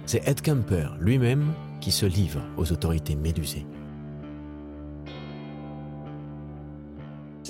C'est 0.05 0.27
Ed 0.27 0.41
Kemper 0.41 0.89
lui-même 0.99 1.55
qui 1.81 1.93
se 1.93 2.07
livre 2.07 2.41
aux 2.57 2.73
autorités 2.73 3.15
médusées. 3.15 3.67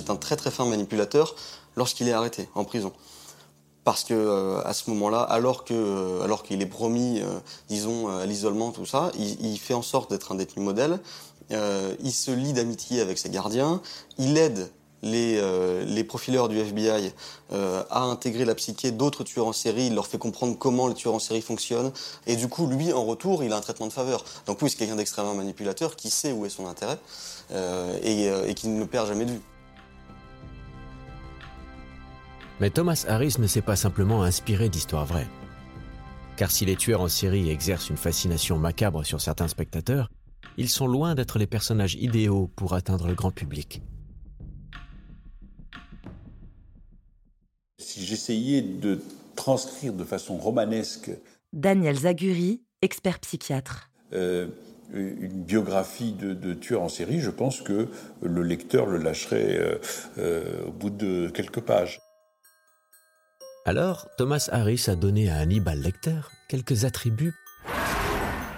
Un 0.08 0.16
très 0.16 0.36
très 0.36 0.50
fin 0.50 0.64
manipulateur 0.64 1.34
lorsqu'il 1.76 2.08
est 2.08 2.12
arrêté 2.12 2.48
en 2.54 2.64
prison. 2.64 2.92
Parce 3.88 4.04
que 4.04 4.12
euh, 4.12 4.60
à 4.66 4.74
ce 4.74 4.90
moment-là, 4.90 5.20
alors 5.22 5.64
que 5.64 5.72
euh, 5.72 6.22
alors 6.22 6.42
qu'il 6.42 6.60
est 6.60 6.66
promis, 6.66 7.22
euh, 7.22 7.38
disons, 7.70 8.08
à 8.08 8.26
l'isolement, 8.26 8.70
tout 8.70 8.84
ça, 8.84 9.10
il, 9.18 9.58
fait 9.58 9.72
en 9.72 9.80
sorte 9.80 10.10
d'être 10.10 10.30
un 10.30 10.34
détenu 10.34 10.62
modèle. 10.62 11.00
il 11.50 12.12
se 12.12 12.30
lie 12.30 12.52
d'amitié 12.52 13.00
avec 13.00 13.16
ses 13.16 13.30
gardiens. 13.30 13.80
Il 14.18 14.36
aide 14.36 14.70
les, 15.00 15.40
les 15.86 16.04
profileurs 16.04 16.50
du 16.50 16.58
FBI 16.58 17.14
à 17.50 18.02
intégrer 18.02 18.44
la 18.44 18.54
psyché 18.54 18.90
d'autres 18.90 19.24
tueurs 19.24 19.46
en 19.46 19.54
série. 19.54 19.86
Il 19.86 19.94
leur 19.94 20.06
fait 20.06 20.18
comprendre 20.18 20.58
comment 20.58 20.86
les 20.86 20.94
tueurs 20.94 21.14
en 21.14 21.18
série 21.18 21.40
fonctionnent. 21.40 21.90
Et 22.26 22.36
du 22.36 22.48
coup, 22.48 22.66
lui, 22.66 22.92
en 22.92 23.06
retour, 23.06 23.42
il 23.42 23.54
a 23.54 23.56
un 23.56 23.62
traitement 23.62 23.86
de 23.86 23.92
faveur. 23.94 24.22
Donc 24.44 24.60
oui, 24.60 24.68
c'est 24.68 24.76
quelqu'un 24.76 24.96
d'extrêmement 24.96 25.34
manipulateur 25.34 25.96
qui 25.96 26.10
sait 26.10 26.32
où 26.32 26.44
est 26.44 26.50
son 26.50 26.66
intérêt 26.66 26.98
et, 28.02 28.26
et 28.26 28.54
qui 28.54 28.68
ne 28.68 28.78
le 28.80 28.86
perd 28.86 29.08
jamais 29.08 29.24
de 29.24 29.30
vue. 29.30 29.42
Mais 32.60 32.70
Thomas 32.70 33.04
Harris 33.08 33.36
ne 33.38 33.46
s'est 33.46 33.62
pas 33.62 33.76
simplement 33.76 34.24
inspiré 34.24 34.68
d'histoires 34.68 35.06
vraies. 35.06 35.28
Car 36.36 36.50
si 36.50 36.64
les 36.64 36.76
tueurs 36.76 37.00
en 37.00 37.08
série 37.08 37.50
exercent 37.50 37.90
une 37.90 37.96
fascination 37.96 38.58
macabre 38.58 39.04
sur 39.04 39.20
certains 39.20 39.48
spectateurs, 39.48 40.10
ils 40.56 40.68
sont 40.68 40.88
loin 40.88 41.14
d'être 41.14 41.38
les 41.38 41.46
personnages 41.46 41.94
idéaux 41.94 42.50
pour 42.56 42.74
atteindre 42.74 43.06
le 43.06 43.14
grand 43.14 43.30
public. 43.30 43.82
Si 47.80 48.04
j'essayais 48.04 48.60
de 48.62 49.00
transcrire 49.36 49.92
de 49.92 50.04
façon 50.04 50.36
romanesque 50.36 51.10
Daniel 51.52 51.96
Zaguri, 51.96 52.62
expert 52.82 53.20
psychiatre. 53.20 53.90
Euh, 54.12 54.48
une 54.92 55.42
biographie 55.42 56.12
de, 56.12 56.54
tueur 56.54 56.82
en 56.82 56.88
série, 56.88 57.20
je 57.20 57.30
pense 57.30 57.60
que 57.60 57.88
le 58.22 58.42
lecteur 58.42 58.86
le 58.86 58.98
lâcherait 58.98 59.56
euh, 59.58 59.78
euh, 60.18 60.66
au 60.66 60.72
bout 60.72 60.90
de 60.90 61.28
quelques 61.28 61.60
pages. 61.60 62.00
Alors, 63.64 64.08
Thomas 64.16 64.48
Harris 64.50 64.84
a 64.88 64.94
donné 64.94 65.28
à 65.28 65.38
Hannibal 65.38 65.80
Lecter 65.80 66.20
quelques 66.48 66.84
attributs 66.84 67.34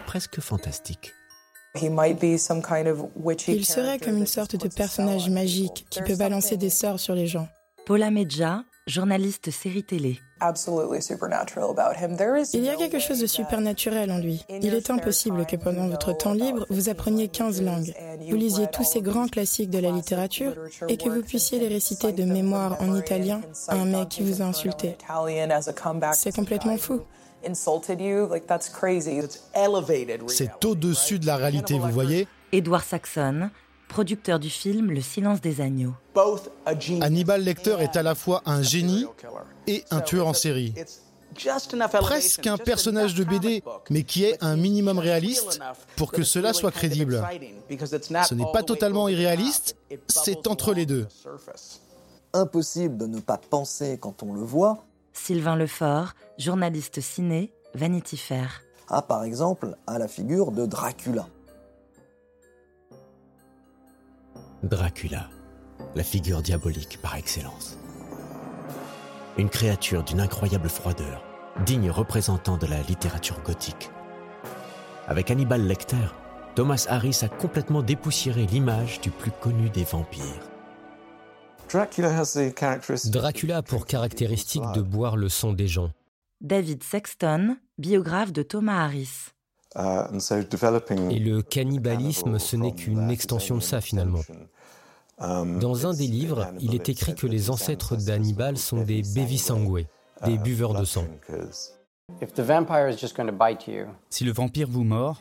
presque 0.07 0.41
fantastiques. 0.41 1.13
Il 1.75 3.65
serait 3.65 3.99
comme 3.99 4.19
une 4.19 4.27
sorte 4.27 4.57
de 4.57 4.69
personnage 4.69 5.31
magique 5.31 5.87
qui 5.89 6.03
peut 6.03 6.17
balancer 6.17 6.57
des 6.57 6.71
sorts 6.71 6.99
sur 6.99 7.15
les 7.15 7.27
gens. 7.27 7.49
Paula 7.87 8.11
Medja, 8.11 8.65
journaliste 8.87 9.51
série 9.51 9.85
télé. 9.85 10.21
Il 12.53 12.65
y 12.65 12.69
a 12.69 12.77
quelque 12.77 12.99
chose 12.99 13.21
de 13.21 13.27
supernaturel 13.27 14.11
en 14.11 14.19
lui. 14.19 14.45
Il 14.49 14.75
est 14.75 14.91
impossible 14.91 15.47
que 15.47 15.57
pendant 15.57 15.89
votre 15.89 16.17
temps 16.17 16.33
libre, 16.33 16.67
vous 16.71 16.89
appreniez 16.89 17.29
15 17.29 17.63
langues, 17.63 17.95
vous 18.29 18.37
lisiez 18.37 18.67
tous 18.73 18.85
ces 18.85 19.03
grands 19.03 19.29
classiques 19.29 19.71
de 19.71 19.79
la 19.79 19.91
littérature 19.91 20.55
et 20.89 20.97
que 20.97 21.09
vous 21.09 21.23
puissiez 21.23 21.59
les 21.59 21.69
réciter 21.69 22.13
de 22.13 22.25
mémoire 22.25 22.81
en 22.81 22.97
italien 22.97 23.41
à 23.69 23.77
un 23.77 23.85
mec 23.85 24.09
qui 24.09 24.23
vous 24.23 24.43
a 24.43 24.47
insulté. 24.47 24.97
C'est 26.13 26.35
complètement 26.35 26.77
fou. 26.79 27.03
C'est 30.29 30.65
au-dessus 30.65 31.19
de 31.19 31.27
la 31.27 31.37
réalité, 31.37 31.79
vous 31.79 31.89
voyez? 31.91 32.29
Edward 32.53 32.85
Saxon, 32.85 33.51
producteur 33.91 34.39
du 34.39 34.49
film 34.49 34.91
Le 34.91 35.03
silence 35.03 35.41
des 35.43 35.61
agneaux. 35.61 35.95
Hannibal 37.03 37.43
Lecter 37.43 37.77
est 37.81 37.97
à 37.97 38.03
la 38.03 38.15
fois 38.15 38.41
un 38.47 38.63
génie 38.63 39.05
et 39.67 39.85
un 39.91 40.01
tueur 40.01 40.27
en 40.27 40.33
série. 40.33 40.73
Presque 42.01 42.47
un 42.47 42.57
personnage 42.57 43.15
de 43.15 43.25
BD, 43.25 43.63
mais 43.91 44.03
qui 44.05 44.25
est 44.25 44.43
un 44.43 44.57
minimum 44.57 44.99
réaliste 44.99 45.61
pour 45.97 46.13
que 46.13 46.23
cela 46.23 46.53
soit 46.53 46.71
crédible. 46.71 47.23
Ce 47.69 48.35
n'est 48.35 48.53
pas 48.53 48.63
totalement 48.63 49.09
irréaliste, 49.09 49.77
c'est 50.09 50.47
entre 50.47 50.73
les 50.73 50.87
deux. 50.87 51.07
Impossible 52.33 52.97
de 52.97 53.07
ne 53.07 53.21
pas 53.21 53.39
penser 53.39 53.99
quand 54.01 54.23
on 54.23 54.33
le 54.33 54.43
voit. 54.43 54.85
Sylvain 55.13 55.57
Lefort, 55.57 56.15
journaliste 56.39 57.01
ciné, 57.01 57.53
Vanity 57.75 58.17
Fair. 58.17 58.63
Ah, 58.89 59.03
par 59.03 59.25
exemple, 59.25 59.77
à 59.87 59.99
la 59.99 60.09
figure 60.09 60.53
de 60.53 60.67
Dracula. 60.67 61.27
Dracula, 64.63 65.31
la 65.95 66.05
figure 66.05 66.43
diabolique 66.43 66.99
par 67.01 67.17
excellence. 67.17 67.79
Une 69.39 69.49
créature 69.49 70.05
d'une 70.05 70.21
incroyable 70.21 70.69
froideur, 70.69 71.25
digne 71.65 71.91
représentant 71.91 72.59
de 72.59 72.67
la 72.67 72.83
littérature 72.83 73.41
gothique. 73.43 73.89
Avec 75.09 75.31
Hannibal 75.31 75.67
Lecter, 75.67 76.15
Thomas 76.57 76.85
Harris 76.91 77.21
a 77.23 77.29
complètement 77.29 77.81
dépoussiéré 77.81 78.45
l'image 78.45 79.01
du 79.01 79.11
plus 79.11 79.31
connu 79.31 79.71
des 79.71 79.85
vampires. 79.85 80.23
Dracula 83.07 83.57
a 83.57 83.63
pour 83.63 83.87
caractéristique 83.87 84.71
de 84.75 84.83
boire 84.83 85.17
le 85.17 85.31
sang 85.31 85.55
des 85.55 85.69
gens. 85.69 85.91
David 86.43 86.83
Sexton, 86.83 87.57
biographe 87.79 88.33
de 88.33 88.43
Thomas 88.43 88.85
Harris. 88.85 89.31
Uh, 89.77 90.19
Et 91.11 91.19
le 91.21 91.43
cannibalisme, 91.43 92.41
ce 92.41 92.57
n'est 92.57 92.75
qu'une 92.75 93.09
extension 93.09 93.57
de 93.57 93.63
ça 93.63 93.81
finalement. 93.81 94.21
Um, 95.19 95.61
Dans 95.61 95.87
un 95.87 95.95
des 95.95 96.09
livres, 96.09 96.49
il 96.59 96.75
est 96.75 96.89
écrit 96.89 97.15
que 97.15 97.27
les 97.27 97.51
ancêtres 97.51 97.95
d'Hannibal 97.97 98.57
sont 98.57 98.83
des 98.83 99.03
bevisangwe, 99.03 99.85
des 100.25 100.35
uh, 100.35 100.39
buveurs 100.39 100.75
de 100.75 100.85
sang. 100.85 101.07
Si 104.11 104.25
le 104.25 104.33
vampire 104.33 104.69
vous 104.69 104.83
mord, 104.83 105.21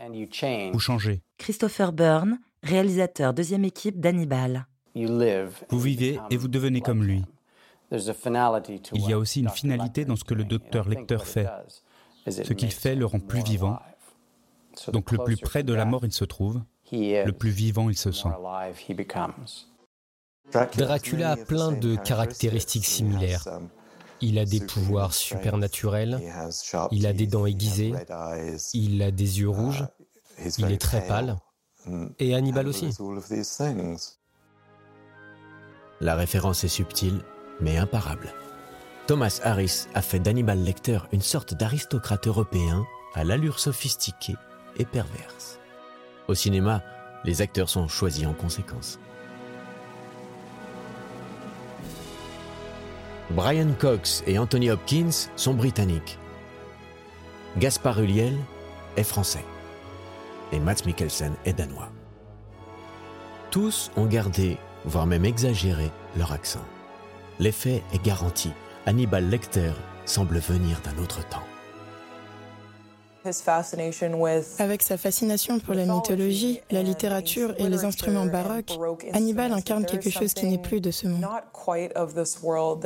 vous 0.74 0.80
changez. 0.80 1.22
Christopher 1.38 1.92
Byrne, 1.92 2.40
réalisateur 2.64 3.34
deuxième 3.34 3.66
équipe 3.66 4.00
d'Hannibal. 4.00 4.66
Vous 4.96 5.80
vivez 5.80 6.20
et 6.32 6.38
vous 6.38 6.48
devenez 6.48 6.82
comme 6.82 7.04
lui. 7.04 7.24
Il 7.92 9.10
y 9.10 9.14
a 9.14 9.18
aussi 9.18 9.42
une 9.42 9.50
finalité 9.50 10.06
dans 10.06 10.16
ce 10.16 10.24
que 10.24 10.34
le 10.34 10.44
docteur 10.44 10.88
Lecter 10.88 11.20
fait. 11.24 11.48
Ce 12.28 12.54
qu'il 12.54 12.72
fait 12.72 12.96
le 12.96 13.06
rend 13.06 13.20
plus 13.20 13.44
vivant. 13.44 13.80
Donc 14.88 15.12
le 15.12 15.18
plus 15.20 15.38
près 15.38 15.63
de 15.63 15.74
la 15.74 15.86
mort 15.86 16.06
il 16.06 16.13
se 16.13 16.26
trouve, 16.26 16.62
le 16.92 17.32
plus 17.32 17.50
vivant 17.50 17.89
il 17.89 17.98
se 17.98 18.12
sent. 18.12 18.30
Dracula 20.78 21.32
a 21.32 21.38
plein 21.38 21.72
de 21.72 21.96
caractéristiques 21.96 22.86
similaires. 22.86 23.46
Il 24.22 24.38
a 24.38 24.46
des 24.46 24.60
pouvoirs 24.60 25.13
supernaturels, 25.13 26.20
il 26.92 27.08
a 27.08 27.13
des 27.13 27.28
dents 27.28 27.46
aiguisées, 27.46 27.94
il 28.74 29.02
a 29.02 29.12
des 29.12 29.39
yeux 29.39 29.50
rouges, 29.50 29.86
il 30.58 30.72
est 30.72 30.82
très 30.82 31.06
pâle, 31.06 31.38
et 32.18 32.36
Hannibal 32.36 32.68
aussi. 32.68 32.89
La 36.02 36.15
référence 36.15 36.63
est 36.63 36.70
subtile, 36.70 37.22
mais 37.60 37.78
imparable. 37.78 38.34
Thomas 39.08 39.39
Harris 39.44 39.88
a 39.96 40.02
fait 40.02 40.20
d'Hannibal 40.20 40.63
Lecter 40.63 41.00
une 41.12 41.22
sorte 41.22 41.54
d'aristocrate 41.56 42.28
européen 42.28 42.86
à 43.15 43.24
l'allure 43.24 43.60
sophistiquée 43.60 44.36
et 44.80 44.86
perverse. 44.86 45.60
Au 46.28 46.34
cinéma, 46.34 46.82
les 47.24 47.42
acteurs 47.42 47.70
sont 47.70 47.88
choisis 47.88 48.26
en 48.26 48.34
conséquence. 48.34 49.00
Brian 53.32 53.74
Cox 53.78 54.24
et 54.26 54.39
Anthony 54.39 54.72
Hopkins 54.72 55.30
sont 55.36 55.54
britanniques. 55.54 56.18
Gaspard 57.58 58.02
Ulliel 58.02 58.38
est 58.98 59.04
français. 59.04 59.46
Et 60.52 60.60
Matt 60.60 60.86
Mikkelsen 60.86 61.34
est 61.46 61.54
danois. 61.54 61.89
Tous 63.52 63.92
ont 63.96 64.06
gardé, 64.06 64.58
voire 64.86 65.06
même 65.06 65.26
exagéré, 65.26 65.92
leur 66.18 66.32
accent. 66.32 66.65
L'effet 67.39 67.84
est 67.94 68.04
garanti. 68.04 68.52
Hannibal 68.86 69.30
Lecter 69.30 69.74
semble 70.06 70.39
venir 70.39 70.80
d'un 70.82 71.02
autre 71.02 71.28
temps. 71.30 71.44
Avec 74.60 74.82
sa 74.82 74.98
fascination 74.98 75.60
pour 75.60 75.74
la 75.74 75.86
mythologie, 75.86 76.62
la 76.72 76.84
littérature 76.84 77.54
et 77.58 77.68
les 77.68 77.84
instruments 77.84 78.26
baroques, 78.26 78.72
Hannibal 79.14 79.52
incarne 79.52 79.86
quelque 79.86 80.10
chose 80.10 80.34
qui 80.34 80.46
n'est 80.46 80.58
plus 80.58 80.82
de 80.82 80.92
ce 80.92 81.08
monde. 81.08 81.26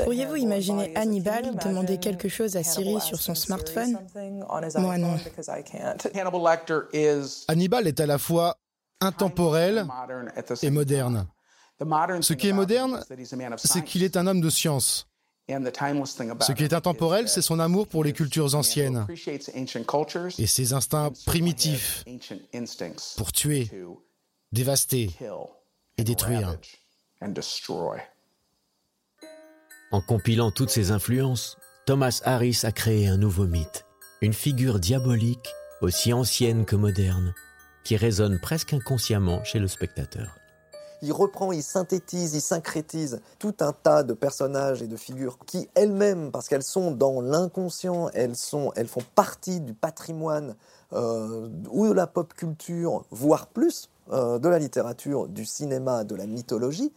Pourriez-vous 0.04 0.36
imaginer 0.36 0.96
Hannibal 0.96 1.56
demander 1.63 1.98
quelque 2.00 2.30
chose 2.30 2.56
à 2.56 2.63
Siri 2.63 3.00
sur 3.02 3.22
son 3.22 3.36
smartphone? 3.36 4.00
Moi 4.78 4.98
non. 4.98 5.17
Hannibal 7.48 7.88
est 7.88 8.00
à 8.00 8.06
la 8.06 8.17
fois 8.17 8.58
intemporel 9.02 9.86
et 10.62 10.69
moderne. 10.72 11.28
Ce 12.22 12.34
qui 12.34 12.50
est 12.50 12.54
moderne, 12.54 13.04
c'est 13.58 13.84
qu'il 13.84 14.04
est 14.04 14.17
un 14.17 14.28
homme 14.28 14.41
de 14.41 14.50
science. 14.50 15.08
Ce 15.49 16.51
qui 16.53 16.63
est 16.63 16.73
intemporel, 16.73 17.27
c'est 17.27 17.41
son 17.41 17.60
amour 17.60 17.88
pour 17.88 18.03
les 18.03 18.13
cultures 18.13 18.56
anciennes. 18.56 19.06
et 20.39 20.47
ses 20.47 20.73
instincts 20.73 21.12
primitifs 21.25 22.06
pour 23.17 23.32
tuer, 23.34 23.69
dévaster 24.51 25.10
et 25.97 26.03
détruire. 26.03 26.58
En 29.91 30.01
compilant 30.01 30.51
toutes 30.51 30.69
ces 30.69 30.91
influences, 30.91 31.58
Thomas 31.86 32.21
Harris 32.23 32.62
a 32.63 32.71
créé 32.71 33.08
un 33.08 33.17
nouveau 33.17 33.45
mythe, 33.45 33.86
une 34.21 34.34
figure 34.34 34.79
diabolique 34.79 35.53
aussi 35.82 36.13
ancienne 36.13 36.65
que 36.65 36.77
moderne, 36.77 37.34
qui 37.84 37.97
résonne 37.97 38.39
presque 38.39 38.73
inconsciemment 38.73 39.43
chez 39.43 39.60
le 39.60 39.67
spectateur 39.67 40.38
il 41.03 41.11
reprend, 41.11 41.51
il 41.51 41.61
synthétise, 41.61 42.33
il 42.33 42.41
syncrétise 42.41 43.19
tout 43.37 43.53
un 43.59 43.73
tas 43.73 44.03
de 44.03 44.13
personnages 44.13 44.81
et 44.81 44.87
de 44.87 44.95
figures 44.95 45.37
qui 45.45 45.69
elles-mêmes, 45.75 46.31
parce 46.31 46.47
qu'elles 46.47 46.63
sont 46.63 46.91
dans 46.91 47.19
l'inconscient, 47.19 48.09
elles, 48.13 48.35
elles 48.75 48.87
font 48.87 49.03
partie 49.13 49.59
du 49.59 49.73
patrimoine 49.73 50.55
euh, 50.93 51.49
ou 51.69 51.87
de 51.87 51.93
la 51.93 52.07
pop 52.07 52.33
culture, 52.33 53.03
voire 53.11 53.47
plus, 53.47 53.89
euh, 54.13 54.39
de 54.39 54.47
la 54.47 54.59
littérature, 54.59 55.27
du 55.27 55.45
cinéma, 55.45 56.05
de 56.05 56.15
la 56.15 56.25
mythologie, 56.25 56.93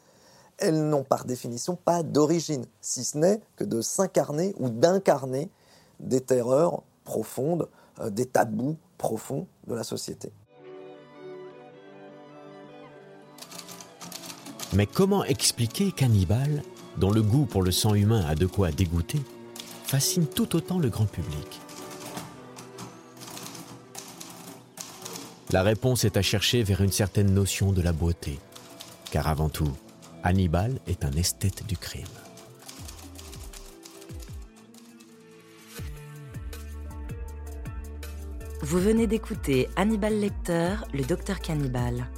elles 0.59 0.89
n'ont 0.89 1.05
par 1.05 1.25
définition 1.25 1.77
pas 1.77 2.05
d'origine, 2.05 2.65
si 2.81 3.05
ce 3.05 3.19
n'est 3.19 3.41
que 3.57 3.65
de 3.65 3.83
s'incarner 3.83 4.55
ou 4.59 4.71
d'incarner 4.71 5.51
des 5.99 6.21
terreurs 6.21 6.85
profondes, 7.05 7.69
euh, 8.01 8.11
des 8.11 8.27
tabous 8.27 8.77
profonds 8.99 9.49
de 9.67 9.75
la 9.75 9.83
société. 9.83 10.33
Mais 14.73 14.87
comment 14.87 15.25
expliquer 15.25 15.93
qu'Hannibal, 15.93 16.63
dont 16.99 17.11
le 17.11 17.23
goût 17.23 17.47
pour 17.47 17.63
le 17.63 17.71
sang 17.71 17.95
humain 17.95 18.25
a 18.27 18.35
de 18.35 18.47
quoi 18.47 18.71
dégoûter, 18.73 19.21
fascine 19.85 20.27
tout 20.27 20.57
autant 20.57 20.79
le 20.79 20.89
grand 20.89 21.07
public? 21.07 21.61
La 25.51 25.63
réponse 25.63 26.05
est 26.05 26.17
à 26.17 26.23
chercher 26.23 26.63
vers 26.63 26.83
une 26.83 26.93
certaine 26.93 27.33
notion 27.33 27.73
de 27.73 27.81
la 27.81 27.93
beauté, 27.93 28.41
car 29.11 29.29
avant 29.29 29.49
tout, 29.49 29.73
Hannibal 30.25 30.81
est 30.89 31.05
un 31.05 31.13
esthète 31.13 31.65
du 31.67 31.77
crime. 31.77 32.05
Vous 38.63 38.81
venez 38.81 39.07
d'écouter 39.07 39.69
Hannibal 39.77 40.19
Lecter, 40.19 40.75
le 40.93 41.05
docteur 41.05 41.39
cannibale. 41.39 42.09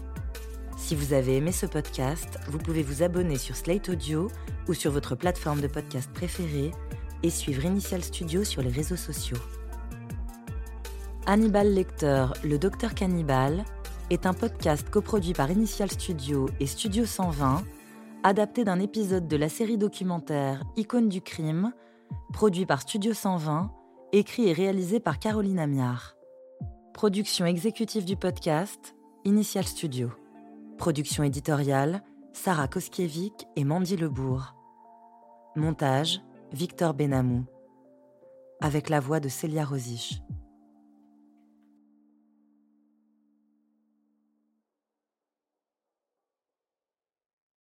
Si 0.89 0.95
vous 0.95 1.13
avez 1.13 1.37
aimé 1.37 1.53
ce 1.53 1.67
podcast, 1.67 2.39
vous 2.49 2.57
pouvez 2.57 2.83
vous 2.83 3.03
abonner 3.03 3.37
sur 3.37 3.55
Slate 3.55 3.91
Audio 3.91 4.31
ou 4.69 4.73
sur 4.73 4.91
votre 4.91 5.17
plateforme 5.17 5.61
de 5.61 5.67
podcast 5.67 6.11
préférée 6.15 6.71
et 7.23 7.29
suivre 7.29 7.67
Initial 7.67 8.03
Studio 8.03 8.43
sur 8.43 8.63
les 8.63 8.71
réseaux 8.71 8.97
sociaux. 8.97 9.37
Hannibal 11.27 11.75
Lecter, 11.75 12.29
le 12.43 12.59
docteur 12.59 12.95
cannibale, 12.95 13.67
est 14.09 14.25
un 14.25 14.33
podcast 14.33 14.89
coproduit 14.89 15.35
par 15.35 15.51
Initial 15.51 15.91
Studio 15.91 16.49
et 16.59 16.67
Studio 16.67 17.05
120, 17.05 17.65
adapté 18.23 18.65
d'un 18.65 18.81
épisode 18.81 19.29
de 19.29 19.37
la 19.37 19.51
série 19.51 19.77
documentaire 19.77 20.65
Icône 20.79 21.11
du 21.11 21.21
crime, 21.21 21.75
produit 22.33 22.65
par 22.65 22.81
Studio 22.81 23.13
120, 23.13 23.71
écrit 24.15 24.49
et 24.49 24.55
réalisé 24.55 25.01
par 25.01 25.19
Caroline 25.19 25.59
Amiard. 25.59 26.17
Production 26.95 27.45
exécutive 27.45 28.07
du 28.07 28.17
podcast, 28.17 28.95
Initial 29.27 29.65
Studio. 29.65 30.13
Production 30.79 31.25
éditoriale, 31.25 32.03
Sarah 32.33 32.69
Koskiewicz 32.69 33.47
et 33.57 33.65
Mandy 33.65 33.97
Lebourg. 33.97 34.55
Montage, 35.57 36.21
Victor 36.53 36.95
Benamou. 36.95 37.45
Avec 38.61 38.89
la 38.89 39.01
voix 39.01 39.19
de 39.19 39.29
Célia 39.29 39.65
Rosich. 39.65 40.23